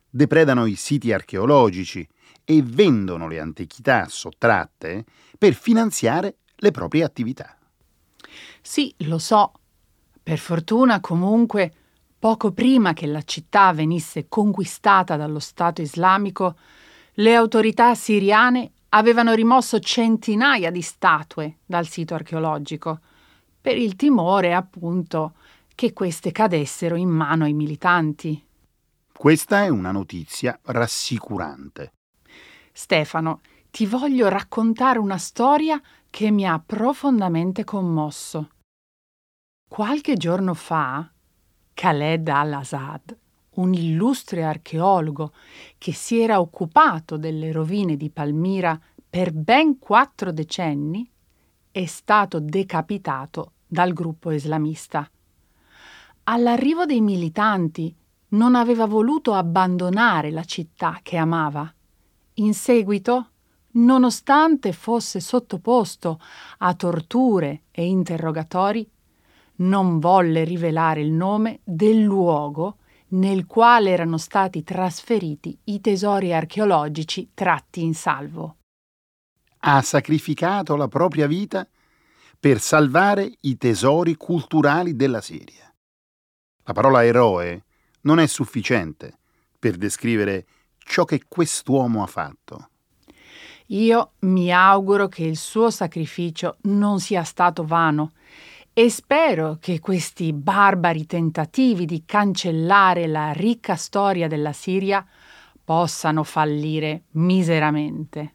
depredano 0.09 0.65
i 0.65 0.75
siti 0.75 1.11
archeologici 1.11 2.07
e 2.45 2.61
vendono 2.63 3.27
le 3.27 3.39
antichità 3.39 4.07
sottratte 4.07 5.03
per 5.37 5.53
finanziare 5.53 6.37
le 6.55 6.71
proprie 6.71 7.03
attività. 7.03 7.57
Sì, 8.61 8.93
lo 8.99 9.17
so. 9.17 9.51
Per 10.25 10.39
fortuna 10.39 11.01
comunque, 11.01 11.71
poco 12.17 12.51
prima 12.51 12.93
che 12.93 13.05
la 13.05 13.21
città 13.21 13.71
venisse 13.73 14.25
conquistata 14.27 15.17
dallo 15.17 15.37
Stato 15.37 15.83
islamico, 15.83 16.55
le 17.13 17.35
autorità 17.35 17.93
siriane 17.93 18.71
avevano 18.89 19.33
rimosso 19.33 19.79
centinaia 19.79 20.71
di 20.71 20.81
statue 20.81 21.57
dal 21.63 21.85
sito 21.85 22.15
archeologico, 22.15 23.01
per 23.61 23.77
il 23.77 23.95
timore, 23.95 24.55
appunto, 24.55 25.33
che 25.75 25.93
queste 25.93 26.31
cadessero 26.31 26.95
in 26.95 27.09
mano 27.09 27.43
ai 27.43 27.53
militanti. 27.53 28.43
Questa 29.15 29.61
è 29.61 29.67
una 29.67 29.91
notizia 29.91 30.59
rassicurante. 30.63 31.91
Stefano, 32.71 33.41
ti 33.69 33.85
voglio 33.85 34.27
raccontare 34.27 34.97
una 34.97 35.19
storia 35.19 35.79
che 36.09 36.31
mi 36.31 36.47
ha 36.47 36.59
profondamente 36.65 37.63
commosso. 37.63 38.49
Qualche 39.75 40.15
giorno 40.15 40.53
fa, 40.53 41.05
Khaled 41.73 42.29
al-Assad, 42.29 43.17
un 43.55 43.73
illustre 43.73 44.45
archeologo 44.45 45.33
che 45.77 45.91
si 45.91 46.17
era 46.17 46.39
occupato 46.39 47.17
delle 47.17 47.51
rovine 47.51 47.97
di 47.97 48.09
Palmira 48.09 48.79
per 49.09 49.33
ben 49.33 49.77
quattro 49.77 50.31
decenni, 50.31 51.05
è 51.71 51.85
stato 51.87 52.39
decapitato 52.39 53.51
dal 53.67 53.91
gruppo 53.91 54.31
islamista. 54.31 55.11
All'arrivo 56.23 56.85
dei 56.85 57.01
militanti 57.01 57.93
non 58.29 58.55
aveva 58.55 58.85
voluto 58.85 59.33
abbandonare 59.33 60.31
la 60.31 60.45
città 60.45 61.01
che 61.03 61.17
amava. 61.17 61.69
In 62.35 62.53
seguito, 62.53 63.31
nonostante 63.71 64.71
fosse 64.71 65.19
sottoposto 65.19 66.21
a 66.59 66.73
torture 66.75 67.63
e 67.71 67.85
interrogatori, 67.85 68.89
non 69.57 69.99
volle 69.99 70.43
rivelare 70.43 71.01
il 71.01 71.11
nome 71.11 71.59
del 71.63 72.01
luogo 72.01 72.77
nel 73.09 73.45
quale 73.45 73.91
erano 73.91 74.17
stati 74.17 74.63
trasferiti 74.63 75.57
i 75.65 75.79
tesori 75.79 76.33
archeologici 76.33 77.31
tratti 77.33 77.83
in 77.83 77.93
salvo. 77.93 78.57
Ha 79.59 79.81
sacrificato 79.81 80.75
la 80.75 80.87
propria 80.87 81.27
vita 81.27 81.67
per 82.39 82.59
salvare 82.59 83.31
i 83.41 83.57
tesori 83.57 84.15
culturali 84.15 84.95
della 84.95 85.21
Siria. 85.21 85.73
La 86.63 86.73
parola 86.73 87.03
eroe 87.03 87.63
non 88.01 88.19
è 88.19 88.27
sufficiente 88.27 89.17
per 89.57 89.77
descrivere 89.77 90.45
ciò 90.77 91.05
che 91.05 91.23
quest'uomo 91.27 92.03
ha 92.03 92.07
fatto. 92.07 92.69
Io 93.69 94.11
mi 94.19 94.51
auguro 94.51 95.07
che 95.07 95.23
il 95.23 95.37
suo 95.37 95.71
sacrificio 95.71 96.57
non 96.63 96.99
sia 96.99 97.23
stato 97.23 97.65
vano 97.65 98.11
e 98.77 98.89
spero 98.89 99.55
che 99.61 99.79
questi 99.79 100.33
barbari 100.33 101.05
tentativi 101.05 101.85
di 101.85 102.03
cancellare 102.03 103.07
la 103.07 103.31
ricca 103.31 103.77
storia 103.77 104.27
della 104.27 104.51
Siria 104.51 105.05
possano 105.63 106.23
fallire 106.23 107.05
miseramente. 107.11 108.31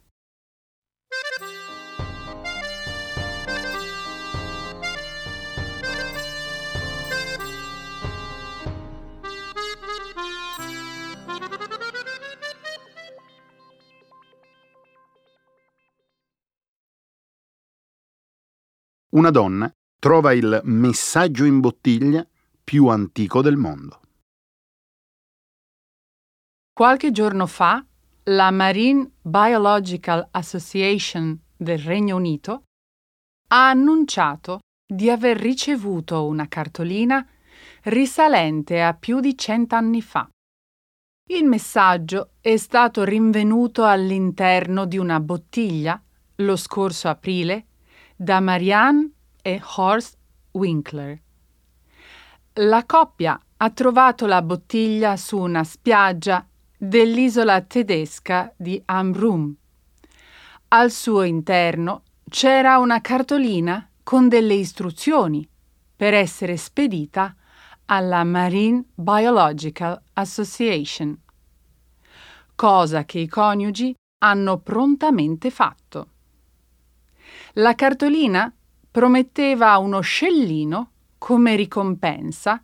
una 19.12 19.31
donna 19.31 19.70
trova 20.00 20.32
il 20.32 20.62
messaggio 20.64 21.44
in 21.44 21.60
bottiglia 21.60 22.26
più 22.64 22.86
antico 22.86 23.42
del 23.42 23.56
mondo. 23.56 24.00
Qualche 26.72 27.12
giorno 27.12 27.46
fa, 27.46 27.84
la 28.24 28.50
Marine 28.50 29.10
Biological 29.20 30.26
Association 30.30 31.38
del 31.54 31.78
Regno 31.78 32.16
Unito 32.16 32.62
ha 33.48 33.68
annunciato 33.68 34.60
di 34.90 35.10
aver 35.10 35.36
ricevuto 35.36 36.26
una 36.26 36.48
cartolina 36.48 37.26
risalente 37.82 38.80
a 38.82 38.94
più 38.94 39.20
di 39.20 39.36
cent'anni 39.36 40.00
fa. 40.00 40.26
Il 41.28 41.44
messaggio 41.44 42.30
è 42.40 42.56
stato 42.56 43.04
rinvenuto 43.04 43.84
all'interno 43.84 44.86
di 44.86 44.96
una 44.96 45.20
bottiglia 45.20 46.02
lo 46.36 46.56
scorso 46.56 47.08
aprile 47.08 47.66
da 48.16 48.40
Marianne 48.40 49.10
e 49.42 49.61
Horst 49.76 50.16
Winkler. 50.53 51.20
La 52.55 52.85
coppia 52.85 53.40
ha 53.57 53.70
trovato 53.70 54.26
la 54.26 54.42
bottiglia 54.42 55.16
su 55.16 55.38
una 55.38 55.64
spiaggia 55.64 56.46
dell'isola 56.76 57.61
tedesca 57.61 58.53
di 58.57 58.81
Amrum. 58.87 59.55
Al 60.68 60.90
suo 60.90 61.22
interno 61.22 62.03
c'era 62.29 62.79
una 62.79 63.00
cartolina 63.00 63.88
con 64.03 64.29
delle 64.29 64.55
istruzioni 64.55 65.46
per 65.94 66.14
essere 66.14 66.57
spedita 66.57 67.35
alla 67.87 68.24
Marine 68.24 68.85
Biological 68.94 70.00
Association, 70.14 71.18
cosa 72.55 73.05
che 73.05 73.18
i 73.18 73.26
coniugi 73.26 73.94
hanno 74.18 74.59
prontamente 74.59 75.50
fatto. 75.50 76.09
La 77.55 77.74
cartolina 77.74 78.53
prometteva 78.90 79.79
uno 79.79 80.00
scellino 80.00 80.90
come 81.18 81.55
ricompensa 81.55 82.62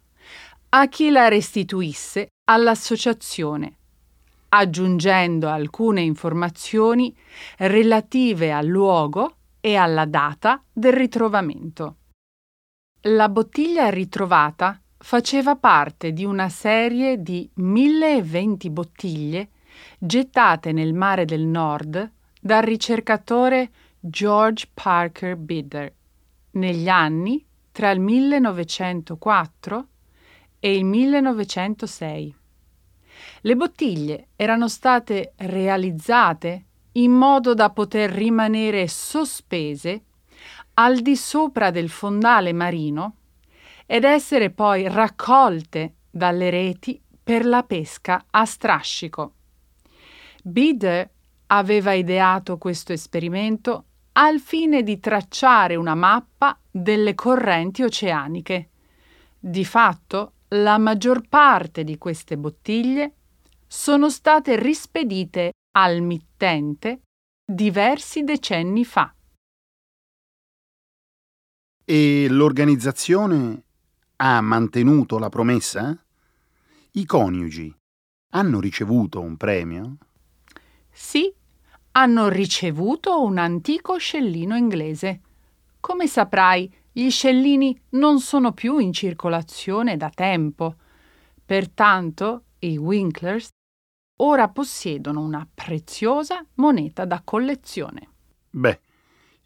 a 0.71 0.89
chi 0.89 1.11
la 1.11 1.29
restituisse 1.29 2.29
all'associazione, 2.45 3.77
aggiungendo 4.49 5.49
alcune 5.49 6.01
informazioni 6.03 7.15
relative 7.59 8.53
al 8.53 8.67
luogo 8.67 9.37
e 9.61 9.77
alla 9.77 10.05
data 10.05 10.62
del 10.73 10.93
ritrovamento. 10.93 11.97
La 13.03 13.29
bottiglia 13.29 13.89
ritrovata 13.89 14.81
faceva 14.99 15.55
parte 15.57 16.12
di 16.12 16.25
una 16.25 16.49
serie 16.49 17.23
di 17.23 17.49
1020 17.55 18.71
bottiglie 18.71 19.49
gettate 19.99 20.73
nel 20.73 20.95
mare 20.95 21.25
del 21.25 21.45
nord 21.45 22.11
dal 22.41 22.62
ricercatore 22.62 23.71
George 24.01 24.69
Parker 24.73 25.37
Bidder 25.37 25.93
negli 26.57 26.88
anni 26.88 27.45
tra 27.73 27.90
il 27.90 28.01
1904 28.01 29.87
e 30.59 30.77
il 30.77 30.85
1906. 30.85 32.35
Le 33.42 33.57
bottiglie 33.57 34.29
erano 34.37 34.69
state 34.69 35.33
realizzate 35.37 36.64
in 36.92 37.12
modo 37.12 37.55
da 37.55 37.71
poter 37.71 38.11
rimanere 38.11 38.88
sospese 38.88 40.05
al 40.75 41.01
di 41.01 41.16
sopra 41.16 41.71
del 41.71 41.88
fondale 41.88 42.53
marino 42.53 43.16
ed 43.87 44.05
essere 44.05 44.51
poi 44.51 44.88
raccolte 44.88 45.95
dalle 46.11 46.51
reti 46.51 47.01
per 47.23 47.45
la 47.45 47.62
pesca 47.62 48.25
a 48.31 48.45
strascico. 48.45 49.33
Bidder 50.42 51.09
aveva 51.49 51.92
ideato 51.92 52.59
questo 52.59 52.92
esperimento 52.92 53.86
al 54.18 54.40
fine 54.40 54.83
di 54.83 54.98
tracciare 54.98 55.76
una 55.76 55.94
mappa 55.94 56.59
delle 56.70 57.14
correnti 57.14 57.83
oceaniche. 57.83 58.70
Di 59.38 59.64
fatto, 59.64 60.33
la 60.48 60.79
maggior 60.79 61.29
parte 61.29 61.85
di 61.85 61.98
queste 61.98 62.38
bottiglie 62.38 63.14
sono 63.66 64.09
state 64.09 64.59
rispedite 64.59 65.52
al 65.76 66.00
mittente 66.00 67.02
diversi 67.44 68.22
decenni 68.22 68.85
fa. 68.85 69.14
E 71.85 72.26
l'organizzazione 72.29 73.62
ha 74.16 74.40
mantenuto 74.40 75.18
la 75.18 75.29
promessa? 75.29 75.96
I 76.92 77.05
coniugi 77.05 77.72
hanno 78.33 78.61
ricevuto 78.61 79.20
un 79.20 79.37
premio? 79.37 79.98
Sì, 80.90 81.33
hanno 81.96 82.28
ricevuto 82.28 83.22
un 83.22 83.38
antico 83.38 83.96
scellino 83.96 84.54
inglese. 84.54 85.20
Come 85.80 86.06
saprai, 86.06 86.70
gli 86.92 87.09
scellini 87.11 87.78
non 87.90 88.20
sono 88.20 88.52
più 88.52 88.78
in 88.78 88.92
circolazione 88.92 89.96
da 89.96 90.11
tempo. 90.11 90.74
Pertanto 91.44 92.44
i 92.61 92.76
Winklers 92.76 93.48
ora 94.18 94.48
possiedono 94.48 95.22
una 95.22 95.48
preziosa 95.52 96.44
moneta 96.54 97.06
da 97.06 97.22
collezione. 97.24 98.09
Beh, 98.50 98.80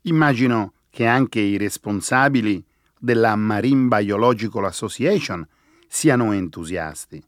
immagino 0.02 0.72
che 0.90 1.06
anche 1.06 1.38
i 1.38 1.56
responsabili 1.56 2.64
della 2.98 3.36
Marine 3.36 3.86
Biological 3.86 4.64
Association 4.64 5.46
siano 5.86 6.32
entusiasti. 6.32 7.22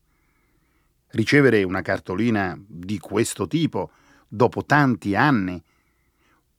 Ricevere 1.10 1.62
una 1.62 1.82
cartolina 1.82 2.60
di 2.66 2.98
questo 2.98 3.46
tipo 3.46 3.90
dopo 4.34 4.64
tanti 4.64 5.14
anni, 5.14 5.62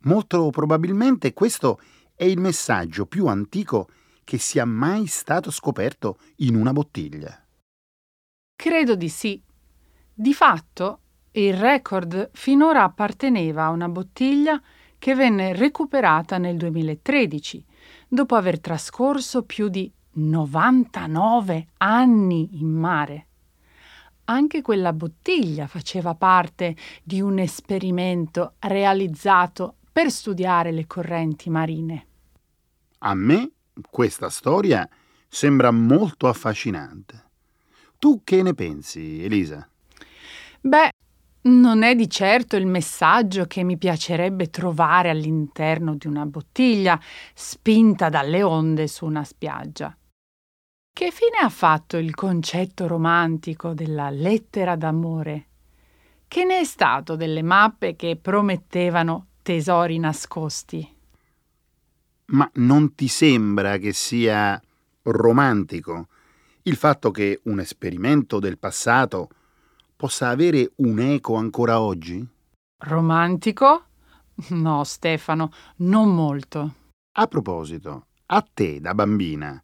molto 0.02 0.52
probabilmente 0.52 1.34
questo 1.34 1.80
è 2.14 2.24
il 2.24 2.40
messaggio 2.40 3.08
più 3.08 3.26
antico 3.26 3.90
che 4.24 4.38
sia 4.38 4.64
mai 4.64 5.08
stato 5.08 5.50
scoperto 5.50 6.20
in 6.38 6.56
una 6.56 6.72
bottiglia. 6.72 7.44
Credo 8.56 8.96
di 8.96 9.10
sì. 9.10 9.42
Di 10.14 10.34
fatto, 10.36 11.00
il 11.32 11.56
record 11.56 12.30
finora 12.34 12.84
apparteneva 12.84 13.66
a 13.66 13.72
una 13.72 13.90
bottiglia 13.90 14.62
che 15.00 15.16
venne 15.16 15.54
recuperata 15.54 16.38
nel 16.38 16.56
2013, 16.58 17.66
dopo 18.08 18.36
aver 18.36 18.60
trascorso 18.60 19.44
più 19.44 19.68
di 19.68 19.92
99 20.12 21.68
anni 21.78 22.60
in 22.60 22.70
mare. 22.70 23.28
Anche 24.26 24.62
quella 24.62 24.94
bottiglia 24.94 25.68
faceva 25.68 26.16
parte 26.16 26.76
di 27.04 27.20
un 27.20 27.40
esperimento 27.40 28.54
realizzato 28.60 29.76
per 29.92 30.10
studiare 30.10 30.72
le 30.72 30.88
correnti 30.88 31.50
marine. 31.50 32.08
A 33.00 33.14
me 33.16 33.52
questa 33.90 34.30
storia 34.30 34.88
sembra 35.28 35.72
molto 35.72 36.28
affascinante. 36.28 37.22
Tu 38.00 38.22
che 38.24 38.42
ne 38.42 38.54
pensi, 38.54 39.24
Elisa? 39.24 39.68
Beh, 40.62 40.92
non 41.44 41.84
è 41.84 41.94
di 41.94 42.10
certo 42.10 42.56
il 42.56 42.66
messaggio 42.66 43.46
che 43.46 43.64
mi 43.64 43.78
piacerebbe 43.78 44.50
trovare 44.50 45.10
all'interno 45.10 45.96
di 45.96 46.08
una 46.08 46.26
bottiglia 46.26 46.98
spinta 47.34 48.08
dalle 48.08 48.42
onde 48.42 48.88
su 48.88 49.06
una 49.06 49.26
spiaggia. 49.26 49.94
Che 50.96 51.10
fine 51.10 51.38
ha 51.42 51.50
fatto 51.50 51.98
il 51.98 52.14
concetto 52.14 52.86
romantico 52.86 53.74
della 53.74 54.12
lettera 54.12 54.76
d'amore? 54.76 55.48
Che 56.28 56.44
ne 56.46 56.60
è 56.60 56.64
stato 56.64 57.16
delle 57.16 57.42
mappe 57.42 57.96
che 57.96 58.16
promettevano 58.16 59.26
tesori 59.42 59.98
nascosti? 59.98 60.88
Ma 62.26 62.48
non 62.56 62.94
ti 62.94 63.08
sembra 63.08 63.78
che 63.78 63.92
sia 63.92 64.62
romantico 65.02 66.10
il 66.64 66.76
fatto 66.76 67.10
che 67.10 67.42
un 67.46 67.60
esperimento 67.60 68.38
del 68.38 68.60
passato 68.60 69.30
possa 69.96 70.30
avere 70.30 70.74
un 70.76 71.00
eco 71.00 71.38
ancora 71.38 71.82
oggi? 71.82 72.24
Romantico? 72.84 73.86
No, 74.50 74.84
Stefano, 74.84 75.52
non 75.78 76.14
molto. 76.14 76.76
A 77.14 77.26
proposito, 77.26 78.06
a 78.28 78.48
te 78.54 78.80
da 78.80 78.94
bambina 78.94 79.63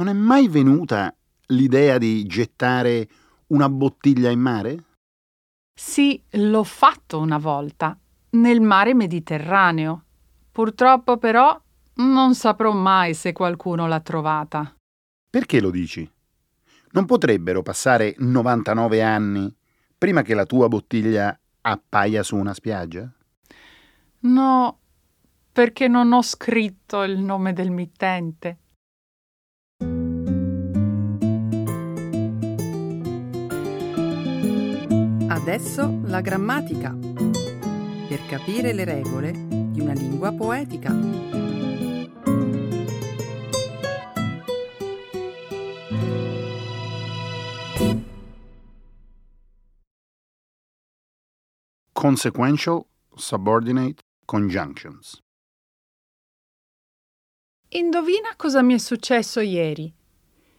non 0.00 0.08
è 0.08 0.14
mai 0.14 0.48
venuta 0.48 1.14
l'idea 1.48 1.98
di 1.98 2.24
gettare 2.24 3.06
una 3.48 3.68
bottiglia 3.68 4.30
in 4.30 4.40
mare? 4.40 4.84
Sì, 5.78 6.22
l'ho 6.30 6.64
fatto 6.64 7.18
una 7.18 7.36
volta, 7.36 7.98
nel 8.30 8.62
mare 8.62 8.94
Mediterraneo. 8.94 10.04
Purtroppo 10.50 11.18
però 11.18 11.60
non 11.96 12.34
saprò 12.34 12.72
mai 12.72 13.12
se 13.12 13.32
qualcuno 13.32 13.86
l'ha 13.86 14.00
trovata. 14.00 14.74
Perché 15.28 15.60
lo 15.60 15.70
dici? 15.70 16.10
Non 16.92 17.04
potrebbero 17.04 17.60
passare 17.60 18.14
99 18.16 19.02
anni 19.02 19.54
prima 19.98 20.22
che 20.22 20.32
la 20.32 20.46
tua 20.46 20.68
bottiglia 20.68 21.38
appaia 21.60 22.22
su 22.22 22.36
una 22.36 22.54
spiaggia? 22.54 23.06
No, 24.20 24.78
perché 25.52 25.88
non 25.88 26.12
ho 26.12 26.22
scritto 26.22 27.02
il 27.02 27.18
nome 27.18 27.52
del 27.52 27.70
mittente. 27.70 28.56
Adesso 35.40 36.00
la 36.04 36.20
grammatica. 36.20 36.90
Per 36.90 38.26
capire 38.28 38.74
le 38.74 38.84
regole 38.84 39.32
di 39.32 39.80
una 39.80 39.94
lingua 39.94 40.32
poetica. 40.32 40.94
Consequential 51.90 52.84
subordinate 53.14 54.02
conjunctions. 54.26 55.18
Indovina 57.70 58.36
cosa 58.36 58.60
mi 58.60 58.74
è 58.74 58.78
successo 58.78 59.40
ieri? 59.40 59.90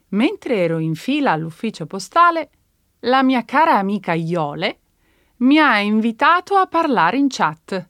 Mentre 0.10 0.56
ero 0.56 0.80
in 0.80 0.96
fila 0.96 1.34
all'ufficio 1.34 1.86
postale, 1.86 2.50
la 3.06 3.24
mia 3.24 3.44
cara 3.46 3.78
amica 3.78 4.14
Iole 4.14 4.80
mi 5.38 5.58
ha 5.58 5.80
invitato 5.80 6.56
a 6.56 6.68
parlare 6.68 7.18
in 7.18 7.28
chat. 7.30 7.90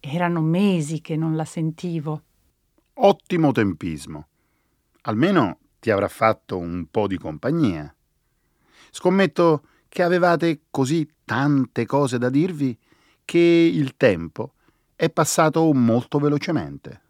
Erano 0.00 0.40
mesi 0.40 1.00
che 1.00 1.16
non 1.16 1.36
la 1.36 1.44
sentivo. 1.44 2.22
Ottimo 2.94 3.52
tempismo. 3.52 4.26
Almeno 5.02 5.58
ti 5.78 5.90
avrà 5.90 6.08
fatto 6.08 6.58
un 6.58 6.86
po' 6.90 7.06
di 7.06 7.18
compagnia. 7.18 7.94
Scommetto 8.90 9.62
che 9.88 10.02
avevate 10.02 10.62
così 10.70 11.08
tante 11.24 11.86
cose 11.86 12.18
da 12.18 12.28
dirvi 12.28 12.76
che 13.24 13.38
il 13.38 13.96
tempo 13.96 14.54
è 14.96 15.08
passato 15.08 15.72
molto 15.72 16.18
velocemente. 16.18 17.02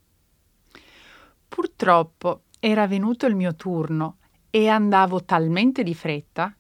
Purtroppo 1.49 2.43
era 2.59 2.87
venuto 2.87 3.25
il 3.25 3.35
mio 3.35 3.55
turno 3.55 4.19
e 4.51 4.69
andavo 4.69 5.25
talmente 5.25 5.83
di 5.83 5.95
fretta 5.95 6.53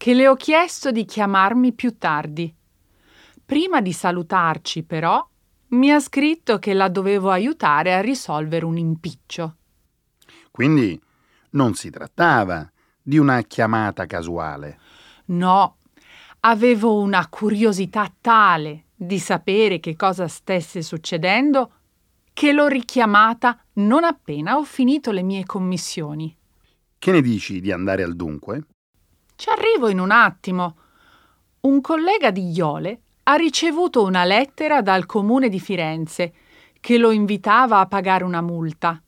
che 0.00 0.14
le 0.14 0.28
ho 0.28 0.34
chiesto 0.34 0.90
di 0.90 1.04
chiamarmi 1.04 1.74
più 1.74 1.98
tardi. 1.98 2.50
Prima 3.44 3.82
di 3.82 3.92
salutarci, 3.92 4.82
però, 4.82 5.22
mi 5.72 5.90
ha 5.92 6.00
scritto 6.00 6.58
che 6.58 6.72
la 6.72 6.88
dovevo 6.88 7.28
aiutare 7.28 7.92
a 7.92 8.00
risolvere 8.00 8.64
un 8.64 8.78
impiccio. 8.78 9.56
Quindi 10.50 10.98
non 11.50 11.74
si 11.74 11.90
trattava 11.90 12.66
di 13.02 13.18
una 13.18 13.42
chiamata 13.42 14.06
casuale? 14.06 14.78
No, 15.26 15.76
avevo 16.40 16.98
una 16.98 17.28
curiosità 17.28 18.10
tale 18.22 18.86
di 18.94 19.18
sapere 19.18 19.80
che 19.80 19.96
cosa 19.96 20.28
stesse 20.28 20.80
succedendo 20.80 21.72
che 22.32 22.52
l'ho 22.52 22.68
richiamata 22.68 23.62
non 23.74 24.04
appena 24.04 24.56
ho 24.56 24.64
finito 24.64 25.10
le 25.10 25.22
mie 25.22 25.44
commissioni. 25.44 26.34
Che 26.96 27.12
ne 27.12 27.20
dici 27.20 27.60
di 27.60 27.70
andare 27.70 28.02
al 28.02 28.16
dunque? 28.16 28.64
Ci 29.40 29.48
arrivo 29.48 29.88
in 29.88 29.98
un 29.98 30.10
attimo. 30.10 30.76
Un 31.60 31.80
collega 31.80 32.30
di 32.30 32.50
Iole 32.50 33.00
ha 33.22 33.36
ricevuto 33.36 34.04
una 34.04 34.24
lettera 34.24 34.82
dal 34.82 35.06
comune 35.06 35.48
di 35.48 35.58
Firenze 35.58 36.34
che 36.78 36.98
lo 36.98 37.10
invitava 37.10 37.78
a 37.78 37.86
pagare 37.86 38.22
una 38.22 38.42
multa. 38.42 39.02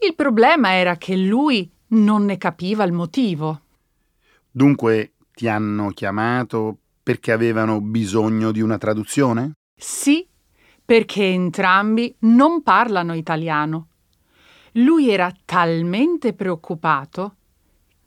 Il 0.00 0.16
problema 0.16 0.72
era 0.72 0.96
che 0.96 1.14
lui 1.14 1.70
non 1.90 2.24
ne 2.24 2.38
capiva 2.38 2.82
il 2.82 2.90
motivo. 2.90 3.60
Dunque 4.50 5.12
ti 5.32 5.46
hanno 5.46 5.90
chiamato 5.90 6.78
perché 7.00 7.30
avevano 7.30 7.80
bisogno 7.80 8.50
di 8.50 8.60
una 8.60 8.78
traduzione? 8.78 9.52
Sì, 9.80 10.26
perché 10.84 11.22
entrambi 11.22 12.12
non 12.22 12.64
parlano 12.64 13.14
italiano. 13.14 13.90
Lui 14.72 15.08
era 15.08 15.32
talmente 15.44 16.32
preoccupato 16.32 17.36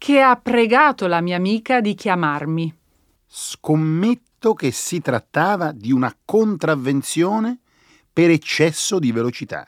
che 0.03 0.19
ha 0.19 0.35
pregato 0.35 1.07
la 1.07 1.21
mia 1.21 1.37
amica 1.37 1.79
di 1.79 1.95
chiamarmi. 1.95 2.77
Scommetto 3.25 4.53
che 4.53 4.69
si 4.71 4.99
trattava 4.99 5.71
di 5.71 5.93
una 5.93 6.13
contravvenzione 6.25 7.59
per 8.11 8.29
eccesso 8.29 8.99
di 8.99 9.13
velocità. 9.13 9.65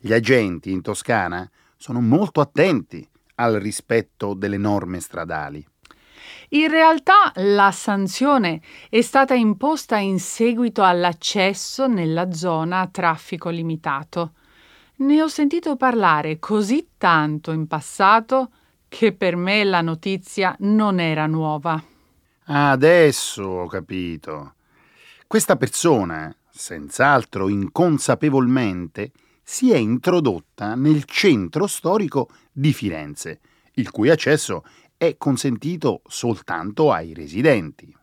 Gli 0.00 0.12
agenti 0.12 0.72
in 0.72 0.82
Toscana 0.82 1.48
sono 1.76 2.00
molto 2.00 2.40
attenti 2.40 3.08
al 3.36 3.60
rispetto 3.60 4.34
delle 4.34 4.56
norme 4.56 4.98
stradali. 4.98 5.64
In 6.48 6.66
realtà 6.66 7.30
la 7.36 7.70
sanzione 7.70 8.60
è 8.88 9.02
stata 9.02 9.34
imposta 9.34 9.98
in 9.98 10.18
seguito 10.18 10.82
all'accesso 10.82 11.86
nella 11.86 12.32
zona 12.32 12.80
a 12.80 12.88
traffico 12.88 13.50
limitato. 13.50 14.32
Ne 14.96 15.22
ho 15.22 15.28
sentito 15.28 15.76
parlare 15.76 16.40
così 16.40 16.88
tanto 16.98 17.52
in 17.52 17.68
passato 17.68 18.50
che 18.90 19.12
per 19.12 19.36
me 19.36 19.62
la 19.62 19.82
notizia 19.82 20.54
non 20.58 20.98
era 20.98 21.26
nuova. 21.26 21.80
Adesso 22.46 23.42
ho 23.42 23.66
capito. 23.68 24.54
Questa 25.28 25.56
persona, 25.56 26.34
senz'altro 26.50 27.48
inconsapevolmente, 27.48 29.12
si 29.44 29.70
è 29.70 29.76
introdotta 29.76 30.74
nel 30.74 31.04
centro 31.04 31.68
storico 31.68 32.30
di 32.50 32.72
Firenze, 32.72 33.38
il 33.74 33.92
cui 33.92 34.10
accesso 34.10 34.64
è 34.96 35.16
consentito 35.16 36.02
soltanto 36.06 36.90
ai 36.90 37.14
residenti. 37.14 37.96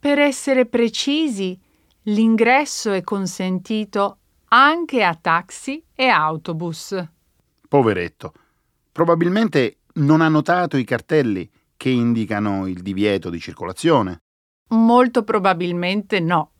Per 0.00 0.18
essere 0.18 0.66
precisi, 0.66 1.56
l'ingresso 2.02 2.90
è 2.90 3.02
consentito 3.02 4.18
anche 4.48 5.04
a 5.04 5.14
taxi 5.14 5.80
e 5.94 6.08
autobus. 6.08 7.08
Poveretto. 7.68 8.32
Probabilmente 8.90 9.78
non 9.98 10.20
ha 10.20 10.28
notato 10.28 10.76
i 10.76 10.84
cartelli 10.84 11.48
che 11.76 11.90
indicano 11.90 12.66
il 12.66 12.82
divieto 12.82 13.30
di 13.30 13.38
circolazione. 13.38 14.18
Molto 14.70 15.22
probabilmente 15.22 16.20
no. 16.20 16.52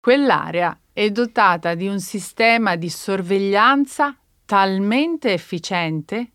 Quell'area 0.00 0.78
è 0.92 1.10
dotata 1.10 1.74
di 1.74 1.88
un 1.88 2.00
sistema 2.00 2.76
di 2.76 2.88
sorveglianza 2.88 4.16
talmente 4.44 5.32
efficiente 5.32 6.32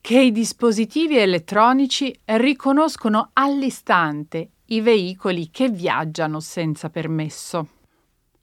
che 0.00 0.20
i 0.20 0.30
dispositivi 0.30 1.18
elettronici 1.18 2.16
riconoscono 2.24 3.30
all'istante 3.32 4.50
i 4.66 4.80
veicoli 4.80 5.50
che 5.50 5.68
viaggiano 5.68 6.40
senza 6.40 6.90
permesso. 6.90 7.68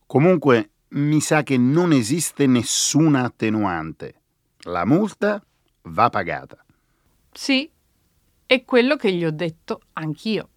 Comunque 0.05 0.71
mi 0.89 1.21
sa 1.21 1.43
che 1.43 1.57
non 1.57 1.91
esiste 1.93 2.47
nessuna 2.47 3.23
attenuante. 3.23 4.21
La 4.63 4.85
multa 4.85 5.41
va 5.83 6.09
pagata. 6.09 6.62
Sì, 7.33 7.69
è 8.45 8.63
quello 8.63 8.95
che 8.95 9.11
gli 9.11 9.25
ho 9.25 9.31
detto 9.31 9.81
anch'io. 9.93 10.49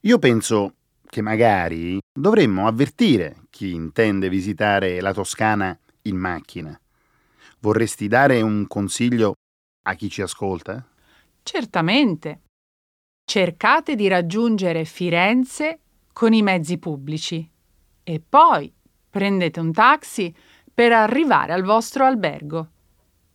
Io 0.00 0.18
penso 0.18 0.74
che 1.06 1.22
magari 1.22 1.98
dovremmo 2.12 2.66
avvertire 2.66 3.46
chi 3.50 3.72
intende 3.72 4.28
visitare 4.28 5.00
la 5.00 5.12
Toscana 5.12 5.78
in 6.02 6.16
macchina. 6.16 6.78
Vorresti 7.60 8.08
dare 8.08 8.42
un 8.42 8.66
consiglio 8.66 9.34
a 9.88 9.94
chi 9.94 10.10
ci 10.10 10.22
ascolta? 10.22 10.86
Certamente. 11.42 12.40
Cercate 13.24 13.94
di 13.94 14.08
raggiungere 14.08 14.84
Firenze 14.84 15.80
con 16.12 16.32
i 16.32 16.42
mezzi 16.42 16.78
pubblici 16.78 17.48
e 18.02 18.20
poi 18.20 18.72
prendete 19.10 19.60
un 19.60 19.72
taxi 19.72 20.34
per 20.72 20.92
arrivare 20.92 21.52
al 21.52 21.62
vostro 21.62 22.04
albergo. 22.04 22.70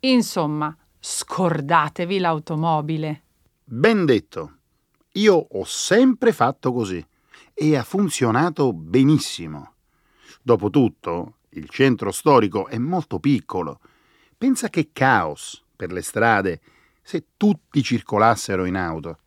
Insomma, 0.01 0.75
scordatevi 1.01 2.19
l'automobile. 2.19 3.23
Ben 3.63 4.05
detto. 4.05 4.57
Io 5.13 5.35
ho 5.35 5.65
sempre 5.65 6.31
fatto 6.31 6.71
così 6.71 7.05
e 7.53 7.75
ha 7.75 7.83
funzionato 7.83 8.71
benissimo. 8.71 9.73
Dopotutto, 10.41 11.37
il 11.49 11.67
centro 11.69 12.11
storico 12.11 12.67
è 12.67 12.77
molto 12.77 13.19
piccolo. 13.19 13.79
Pensa 14.37 14.69
che 14.69 14.91
caos 14.93 15.61
per 15.75 15.91
le 15.91 16.01
strade 16.01 16.61
se 17.01 17.25
tutti 17.35 17.83
circolassero 17.83 18.65
in 18.65 18.75
auto. 18.77 19.17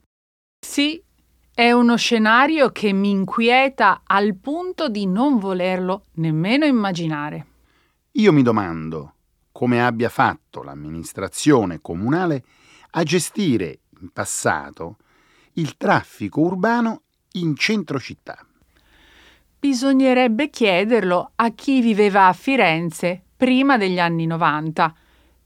Sì, 0.64 1.02
è 1.52 1.70
uno 1.72 1.96
scenario 1.96 2.70
che 2.70 2.92
mi 2.92 3.10
inquieta 3.10 4.02
al 4.06 4.36
punto 4.36 4.88
di 4.88 5.06
non 5.06 5.38
volerlo 5.38 6.04
nemmeno 6.14 6.64
immaginare. 6.64 7.46
Io 8.12 8.32
mi 8.32 8.42
domando 8.42 9.13
come 9.54 9.80
abbia 9.80 10.08
fatto 10.08 10.64
l'amministrazione 10.64 11.78
comunale 11.80 12.42
a 12.90 13.04
gestire 13.04 13.82
in 14.00 14.10
passato 14.10 14.96
il 15.52 15.76
traffico 15.76 16.40
urbano 16.40 17.02
in 17.34 17.54
centro 17.54 18.00
città. 18.00 18.44
Bisognerebbe 19.60 20.50
chiederlo 20.50 21.30
a 21.36 21.52
chi 21.52 21.80
viveva 21.80 22.26
a 22.26 22.32
Firenze 22.32 23.22
prima 23.36 23.76
degli 23.76 24.00
anni 24.00 24.26
90, 24.26 24.92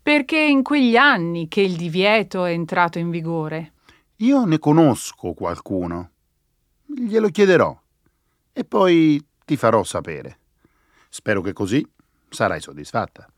perché 0.03 0.39
è 0.39 0.49
in 0.49 0.63
quegli 0.63 0.97
anni 0.97 1.47
che 1.47 1.61
il 1.61 1.77
divieto 1.77 2.47
è 2.47 2.53
entrato 2.53 2.99
in 2.99 3.11
vigore. 3.11 3.75
Io 4.17 4.47
ne 4.47 4.59
conosco 4.59 5.35
qualcuno. 5.35 6.13
Glielo 6.87 7.29
chiederò 7.29 7.79
e 8.55 8.65
poi 8.65 9.23
ti 9.45 9.59
farò 9.59 9.85
sapere. 9.85 10.39
Spero 11.11 11.43
che 11.43 11.53
così 11.53 11.87
sarai 12.31 12.63
soddisfatta. 12.63 13.31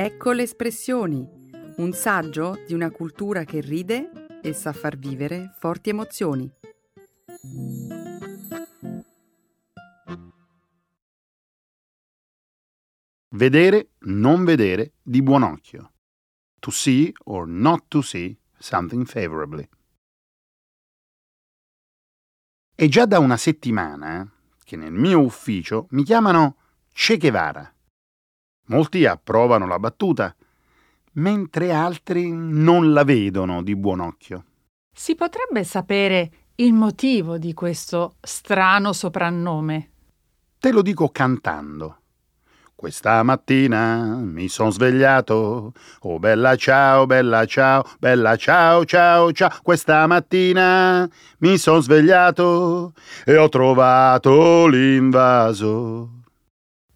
Ecco 0.00 0.30
le 0.30 0.44
espressioni, 0.44 1.28
un 1.78 1.92
saggio 1.92 2.62
di 2.68 2.72
una 2.72 2.88
cultura 2.92 3.42
che 3.42 3.60
ride 3.60 4.28
e 4.40 4.52
sa 4.52 4.72
far 4.72 4.96
vivere 4.96 5.56
forti 5.58 5.88
emozioni. 5.88 6.48
Vedere, 13.30 13.88
non 14.02 14.44
vedere 14.44 14.92
di 15.02 15.20
buon 15.20 15.42
occhio. 15.42 15.94
To 16.60 16.70
see 16.70 17.12
or 17.24 17.48
not 17.48 17.86
to 17.88 18.00
see 18.00 18.38
something 18.56 19.04
favorably. 19.04 19.68
È 22.72 22.86
già 22.86 23.04
da 23.04 23.18
una 23.18 23.36
settimana 23.36 24.32
che 24.62 24.76
nel 24.76 24.92
mio 24.92 25.18
ufficio 25.18 25.88
mi 25.90 26.04
chiamano 26.04 26.58
Che 26.92 27.16
Guevara. 27.16 27.72
Molti 28.68 29.06
approvano 29.06 29.66
la 29.66 29.78
battuta, 29.78 30.34
mentre 31.12 31.72
altri 31.72 32.30
non 32.30 32.92
la 32.92 33.04
vedono 33.04 33.62
di 33.62 33.74
buon 33.76 34.00
occhio. 34.00 34.44
Si 34.92 35.14
potrebbe 35.14 35.64
sapere 35.64 36.30
il 36.56 36.72
motivo 36.72 37.38
di 37.38 37.54
questo 37.54 38.16
strano 38.20 38.92
soprannome. 38.92 39.90
Te 40.58 40.72
lo 40.72 40.82
dico 40.82 41.08
cantando. 41.08 42.00
Questa 42.74 43.22
mattina 43.22 44.20
mi 44.22 44.48
son 44.48 44.70
svegliato, 44.70 45.72
oh 46.00 46.18
bella 46.18 46.54
ciao, 46.54 47.06
bella 47.06 47.44
ciao, 47.44 47.84
bella 47.98 48.36
ciao, 48.36 48.84
ciao, 48.84 49.32
ciao. 49.32 49.50
Questa 49.62 50.06
mattina 50.06 51.08
mi 51.38 51.58
son 51.58 51.82
svegliato 51.82 52.92
e 53.24 53.36
ho 53.36 53.48
trovato 53.48 54.66
l'invaso. 54.66 56.17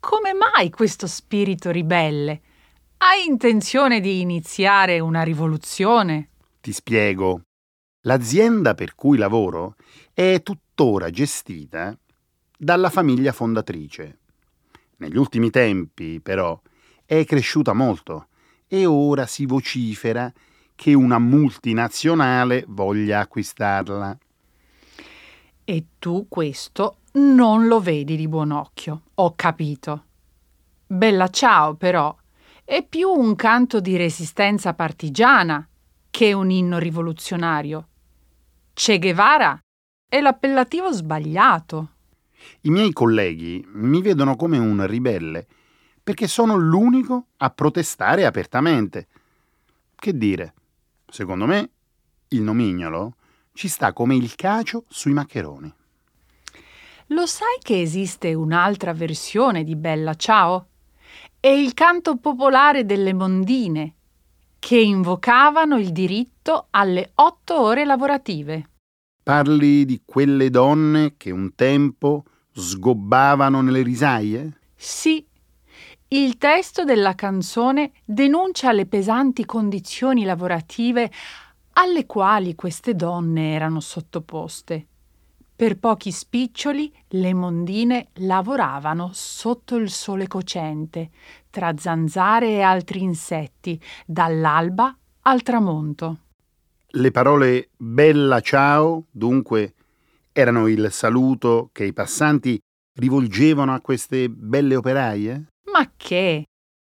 Come 0.05 0.33
mai 0.33 0.69
questo 0.69 1.07
spirito 1.07 1.71
ribelle? 1.71 2.41
Hai 2.97 3.25
intenzione 3.25 4.01
di 4.01 4.21
iniziare 4.21 4.99
una 4.99 5.23
rivoluzione? 5.23 6.31
Ti 6.61 6.73
spiego. 6.73 7.43
L'azienda 8.01 8.75
per 8.75 8.97
cui 8.97 9.17
lavoro 9.17 9.77
è 10.13 10.43
tuttora 10.43 11.09
gestita 11.11 11.97
dalla 12.59 12.91
famiglia 12.91 13.31
fondatrice. 13.31 14.19
Negli 14.97 15.17
ultimi 15.17 15.51
tempi, 15.51 16.19
però, 16.21 16.61
è 17.07 17.25
cresciuta 17.25 17.73
molto 17.73 18.27
e 18.67 18.85
ora 18.87 19.25
si 19.27 19.47
vocifera 19.47 20.33
che 20.75 20.95
una 20.95 21.21
multinazionale 21.21 22.65
voglia 22.67 23.21
acquistarla. 23.21 24.19
E 25.63 25.85
tu 26.01 26.27
questo 26.29 26.97
non 27.13 27.67
lo 27.67 27.81
vedi 27.81 28.17
di 28.17 28.29
buon 28.29 28.53
occhio, 28.53 29.03
ho 29.15 29.35
capito. 29.35 30.05
Bella 30.87 31.29
ciao, 31.29 31.75
però, 31.75 32.15
è 32.65 32.87
più 32.87 33.11
un 33.11 33.35
canto 33.35 33.81
di 33.81 33.97
resistenza 33.97 34.73
partigiana 34.75 35.67
che 36.11 36.33
un 36.33 36.51
inno 36.51 36.79
rivoluzionario. 36.79 37.89
Che 38.73 38.99
Guevara 38.99 39.59
è 40.09 40.21
l'appellativo 40.21 40.93
sbagliato. 40.93 41.91
I 42.63 42.71
miei 42.71 42.93
colleghi 42.93 43.65
mi 43.73 44.01
vedono 44.01 44.37
come 44.37 44.59
un 44.59 44.87
ribelle 44.87 45.47
perché 46.03 46.27
sono 46.27 46.57
l'unico 46.57 47.27
a 47.39 47.51
protestare 47.51 48.25
apertamente. 48.25 49.07
Che 49.95 50.17
dire? 50.17 50.55
Secondo 51.07 51.47
me 51.47 51.71
il 52.29 52.43
nomignolo 52.43 53.17
ci 53.53 53.69
sta 53.69 53.93
come 53.93 54.17
il 54.17 54.35
cacio 54.35 54.85
sui 54.89 55.13
maccheroni. 55.13 55.73
Lo 57.13 57.27
sai 57.27 57.59
che 57.61 57.83
esiste 57.83 58.33
un'altra 58.33 58.95
versione 58.95 59.65
di 59.65 59.77
Bella 59.77 60.15
Ciao? 60.15 60.69
È 61.39 61.47
il 61.47 61.75
canto 61.75 62.17
popolare 62.17 62.87
delle 62.87 63.13
mondine, 63.13 63.95
che 64.59 64.79
invocavano 64.79 65.77
il 65.77 65.93
diritto 65.93 66.69
alle 66.71 67.11
otto 67.17 67.61
ore 67.61 67.85
lavorative. 67.85 68.71
Parli 69.23 69.85
di 69.85 70.01
quelle 70.07 70.49
donne 70.49 71.19
che 71.19 71.31
un 71.31 71.55
tempo 71.55 72.25
sgobbavano 72.51 73.61
nelle 73.61 73.83
risaie? 73.83 74.61
Sì. 74.75 75.23
Il 76.09 76.39
testo 76.39 76.85
della 76.85 77.15
canzone 77.15 77.93
denuncia 78.07 78.73
le 78.73 78.87
pesanti 78.87 79.45
condizioni 79.45 80.25
lavorative 80.25 81.13
alle 81.75 82.07
quali 82.07 82.55
queste 82.55 82.95
donne 82.95 83.53
erano 83.53 83.81
sottoposte. 83.81 84.87
Per 85.55 85.79
pochi 85.79 86.11
spiccioli 86.11 86.93
le 87.09 87.35
mondine 87.35 88.09
lavoravano 88.15 89.11
sotto 89.13 89.77
il 89.77 89.91
sole 89.91 90.27
cocente, 90.27 91.11
tra 91.51 91.75
zanzare 91.77 92.49
e 92.49 92.61
altri 92.63 93.03
insetti, 93.03 93.81
dall'alba 94.07 94.97
al 95.23 95.43
tramonto. 95.43 96.19
Le 96.95 97.11
parole 97.11 97.71
bella 97.77 98.41
ciao, 98.41 99.05
dunque, 99.11 99.75
erano 100.33 100.67
il 100.67 100.91
saluto 100.91 101.71
che 101.73 101.85
i 101.85 101.93
passanti 101.93 102.59
rivolgevano 102.95 103.73
a 103.73 103.81
queste 103.81 104.29
belle 104.29 104.77
operaie? 104.77 105.47
Ma 105.71 105.91
che? 105.97 106.45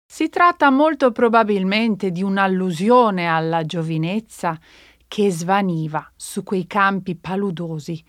Si 0.09 0.29
tratta 0.29 0.69
molto 0.69 1.11
probabilmente 1.11 2.11
di 2.11 2.23
un'allusione 2.23 3.27
alla 3.27 3.65
giovinezza 3.65 4.57
che 5.07 5.31
svaniva 5.31 6.09
su 6.15 6.43
quei 6.43 6.65
campi 6.67 7.15
paludosi 7.15 8.01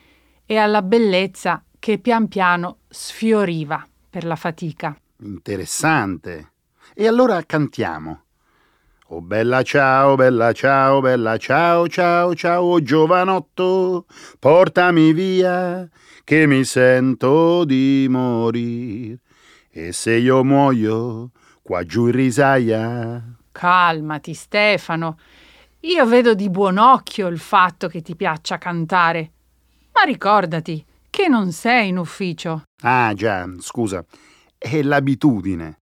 e 0.50 0.56
alla 0.56 0.80
bellezza 0.80 1.62
che 1.78 1.98
pian 1.98 2.26
piano 2.26 2.78
sfioriva 2.88 3.87
per 4.08 4.24
la 4.24 4.34
fatica. 4.34 4.98
Interessante. 5.18 6.52
E 6.94 7.06
allora 7.06 7.42
cantiamo. 7.44 8.22
Oh 9.08 9.20
bella 9.20 9.62
ciao, 9.62 10.14
bella 10.14 10.52
ciao, 10.52 11.00
bella 11.00 11.37
ciao, 11.37 11.87
ciao, 11.87 12.34
ciao, 12.34 12.62
oh 12.62 12.82
giovanotto, 12.82 14.06
portami 14.38 15.12
via, 15.12 15.87
che 16.24 16.46
mi 16.46 16.64
sento 16.64 17.66
di 17.66 18.06
morir. 18.08 19.18
E 19.70 19.92
se 19.92 20.14
io 20.14 20.42
muoio, 20.44 21.30
qua 21.61 21.84
giù 21.84 22.06
in 22.06 22.12
risaia. 22.12 23.22
Calmati, 23.52 24.32
Stefano. 24.32 25.18
Io 25.80 26.06
vedo 26.06 26.34
di 26.34 26.48
buon 26.48 26.78
occhio 26.78 27.26
il 27.26 27.38
fatto 27.38 27.87
che 27.87 28.00
ti 28.00 28.16
piaccia 28.16 28.56
cantare. 28.56 29.32
Ma 29.98 30.04
ricordati 30.04 30.84
che 31.11 31.26
non 31.26 31.50
sei 31.50 31.88
in 31.88 31.98
ufficio. 31.98 32.62
Ah 32.82 33.12
già, 33.14 33.44
scusa, 33.58 34.04
è 34.56 34.80
l'abitudine. 34.80 35.80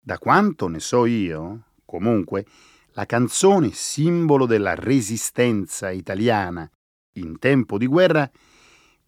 Da 0.00 0.16
quanto 0.18 0.68
ne 0.68 0.78
so 0.78 1.06
io, 1.06 1.64
comunque, 1.84 2.46
la 2.92 3.04
canzone 3.04 3.72
simbolo 3.72 4.46
della 4.46 4.76
resistenza 4.76 5.90
italiana 5.90 6.70
in 7.14 7.40
tempo 7.40 7.78
di 7.78 7.86
guerra 7.88 8.30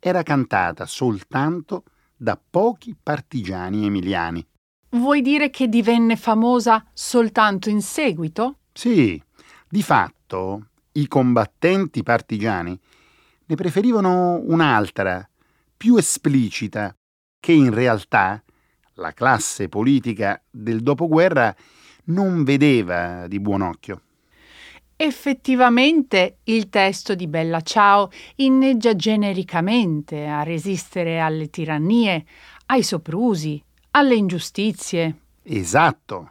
era 0.01 0.25
cantata 0.25 0.85
soltanto 0.85 1.85
da 2.17 2.37
pochi 2.37 2.97
partigiani 3.01 3.87
emiliani. 3.87 4.45
Vuoi 4.91 5.23
dire 5.23 5.49
che 5.51 5.69
divenne 5.69 6.17
famosa 6.17 6.85
soltanto 6.93 7.69
in 7.71 7.81
seguito? 7.81 8.59
Sì, 8.73 9.23
di 9.69 9.83
fatto 9.85 10.71
i 10.95 11.07
combattenti 11.07 12.03
partigiani 12.03 12.77
ne 13.47 13.55
preferivano 13.55 14.41
un'altra, 14.45 15.29
più 15.77 15.97
esplicita, 15.97 16.95
che 17.39 17.53
in 17.53 17.73
realtà 17.73 18.43
la 18.95 19.13
classe 19.13 19.69
politica 19.69 20.41
del 20.51 20.81
dopoguerra 20.81 21.55
non 22.05 22.45
vedeva 22.45 23.27
di 23.27 23.41
buon 23.41 23.63
occhio. 23.63 24.01
Effettivamente 24.97 26.39
il 26.45 26.69
testo 26.69 27.15
di 27.15 27.27
Bella 27.27 27.61
Ciao 27.61 28.11
inneggia 28.37 28.95
genericamente 28.95 30.27
a 30.27 30.45
resistere 30.45 31.19
alle 31.19 31.51
tirannie, 31.51 32.25
ai 32.67 32.83
soprusi, 32.83 33.63
alle 33.91 34.15
ingiustizie. 34.15 35.19
Esatto. 35.43 36.31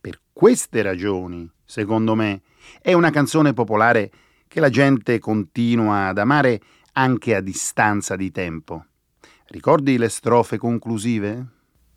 Per 0.00 0.18
queste 0.32 0.80
ragioni, 0.80 1.48
secondo 1.64 2.14
me, 2.14 2.40
è 2.80 2.94
una 2.94 3.10
canzone 3.10 3.52
popolare 3.52 4.10
che 4.50 4.58
la 4.58 4.68
gente 4.68 5.20
continua 5.20 6.08
ad 6.08 6.18
amare 6.18 6.60
anche 6.94 7.36
a 7.36 7.40
distanza 7.40 8.16
di 8.16 8.32
tempo. 8.32 8.84
Ricordi 9.46 9.96
le 9.96 10.08
strofe 10.08 10.58
conclusive? 10.58 11.46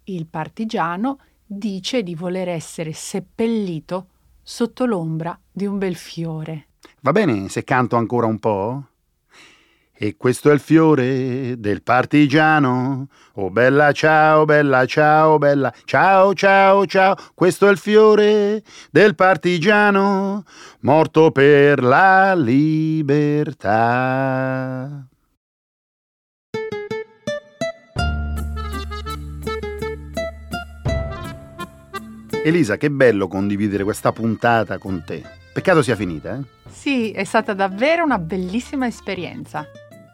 Il 0.04 0.28
partigiano 0.28 1.18
dice 1.44 2.04
di 2.04 2.13
voler 2.13 2.50
essere 2.50 2.94
seppellito 2.94 4.10
sotto 4.44 4.86
l'ombra 4.86 5.36
di 5.52 5.66
un 5.66 5.80
bel 5.80 5.96
fiore. 5.96 6.68
Va 7.02 7.12
bene 7.12 7.50
se 7.50 7.63
canto 7.63 7.96
ancora 7.96 8.28
un 8.28 8.38
po'? 8.38 8.84
E 10.04 10.18
questo 10.18 10.50
è 10.50 10.54
il 10.54 10.60
fiore 10.60 11.56
del 11.60 11.82
partigiano. 11.82 13.08
Oh 13.36 13.50
bella 13.50 13.94
ciao, 13.94 14.44
bella 14.44 14.86
ciao, 14.86 15.38
bella 15.38 15.74
ciao, 15.86 16.34
ciao, 16.34 16.86
ciao. 16.86 17.16
Questo 17.34 17.70
è 17.70 17.72
il 17.72 17.78
fiore 17.78 18.62
del 18.92 19.16
partigiano 19.16 20.44
morto 20.82 21.32
per 21.32 21.82
la 21.82 22.36
libertà. 22.36 23.78
Elisa, 32.44 32.76
che 32.76 32.92
bello 32.92 33.30
condividere 33.30 33.86
questa 33.86 34.12
puntata 34.12 34.78
con 34.78 35.02
te. 35.06 35.24
Peccato 35.54 35.82
sia 35.82 35.96
finita, 35.96 36.36
eh? 36.36 36.42
Sì, 36.68 37.12
è 37.12 37.24
stata 37.24 37.54
davvero 37.54 38.04
una 38.04 38.18
bellissima 38.18 38.86
esperienza 38.88 39.66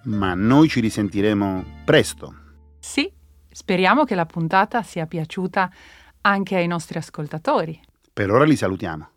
ma 0.04 0.34
noi 0.34 0.68
ci 0.68 0.80
risentiremo 0.80 1.82
presto. 1.86 2.36
Sì, 2.80 3.12
speriamo 3.52 4.04
che 4.04 4.16
la 4.16 4.26
puntata 4.26 4.84
sia 4.84 5.06
piaciuta 5.06 5.72
anche 6.22 6.56
ai 6.56 6.68
nostri 6.68 6.98
ascoltatori. 6.98 7.80
Per 8.12 8.32
ora 8.32 8.44
li 8.44 8.56
salutiamo. 8.56 9.10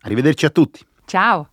Arrivederci 0.00 0.46
a 0.46 0.50
tutti. 0.50 0.84
Ciao. 1.04 1.48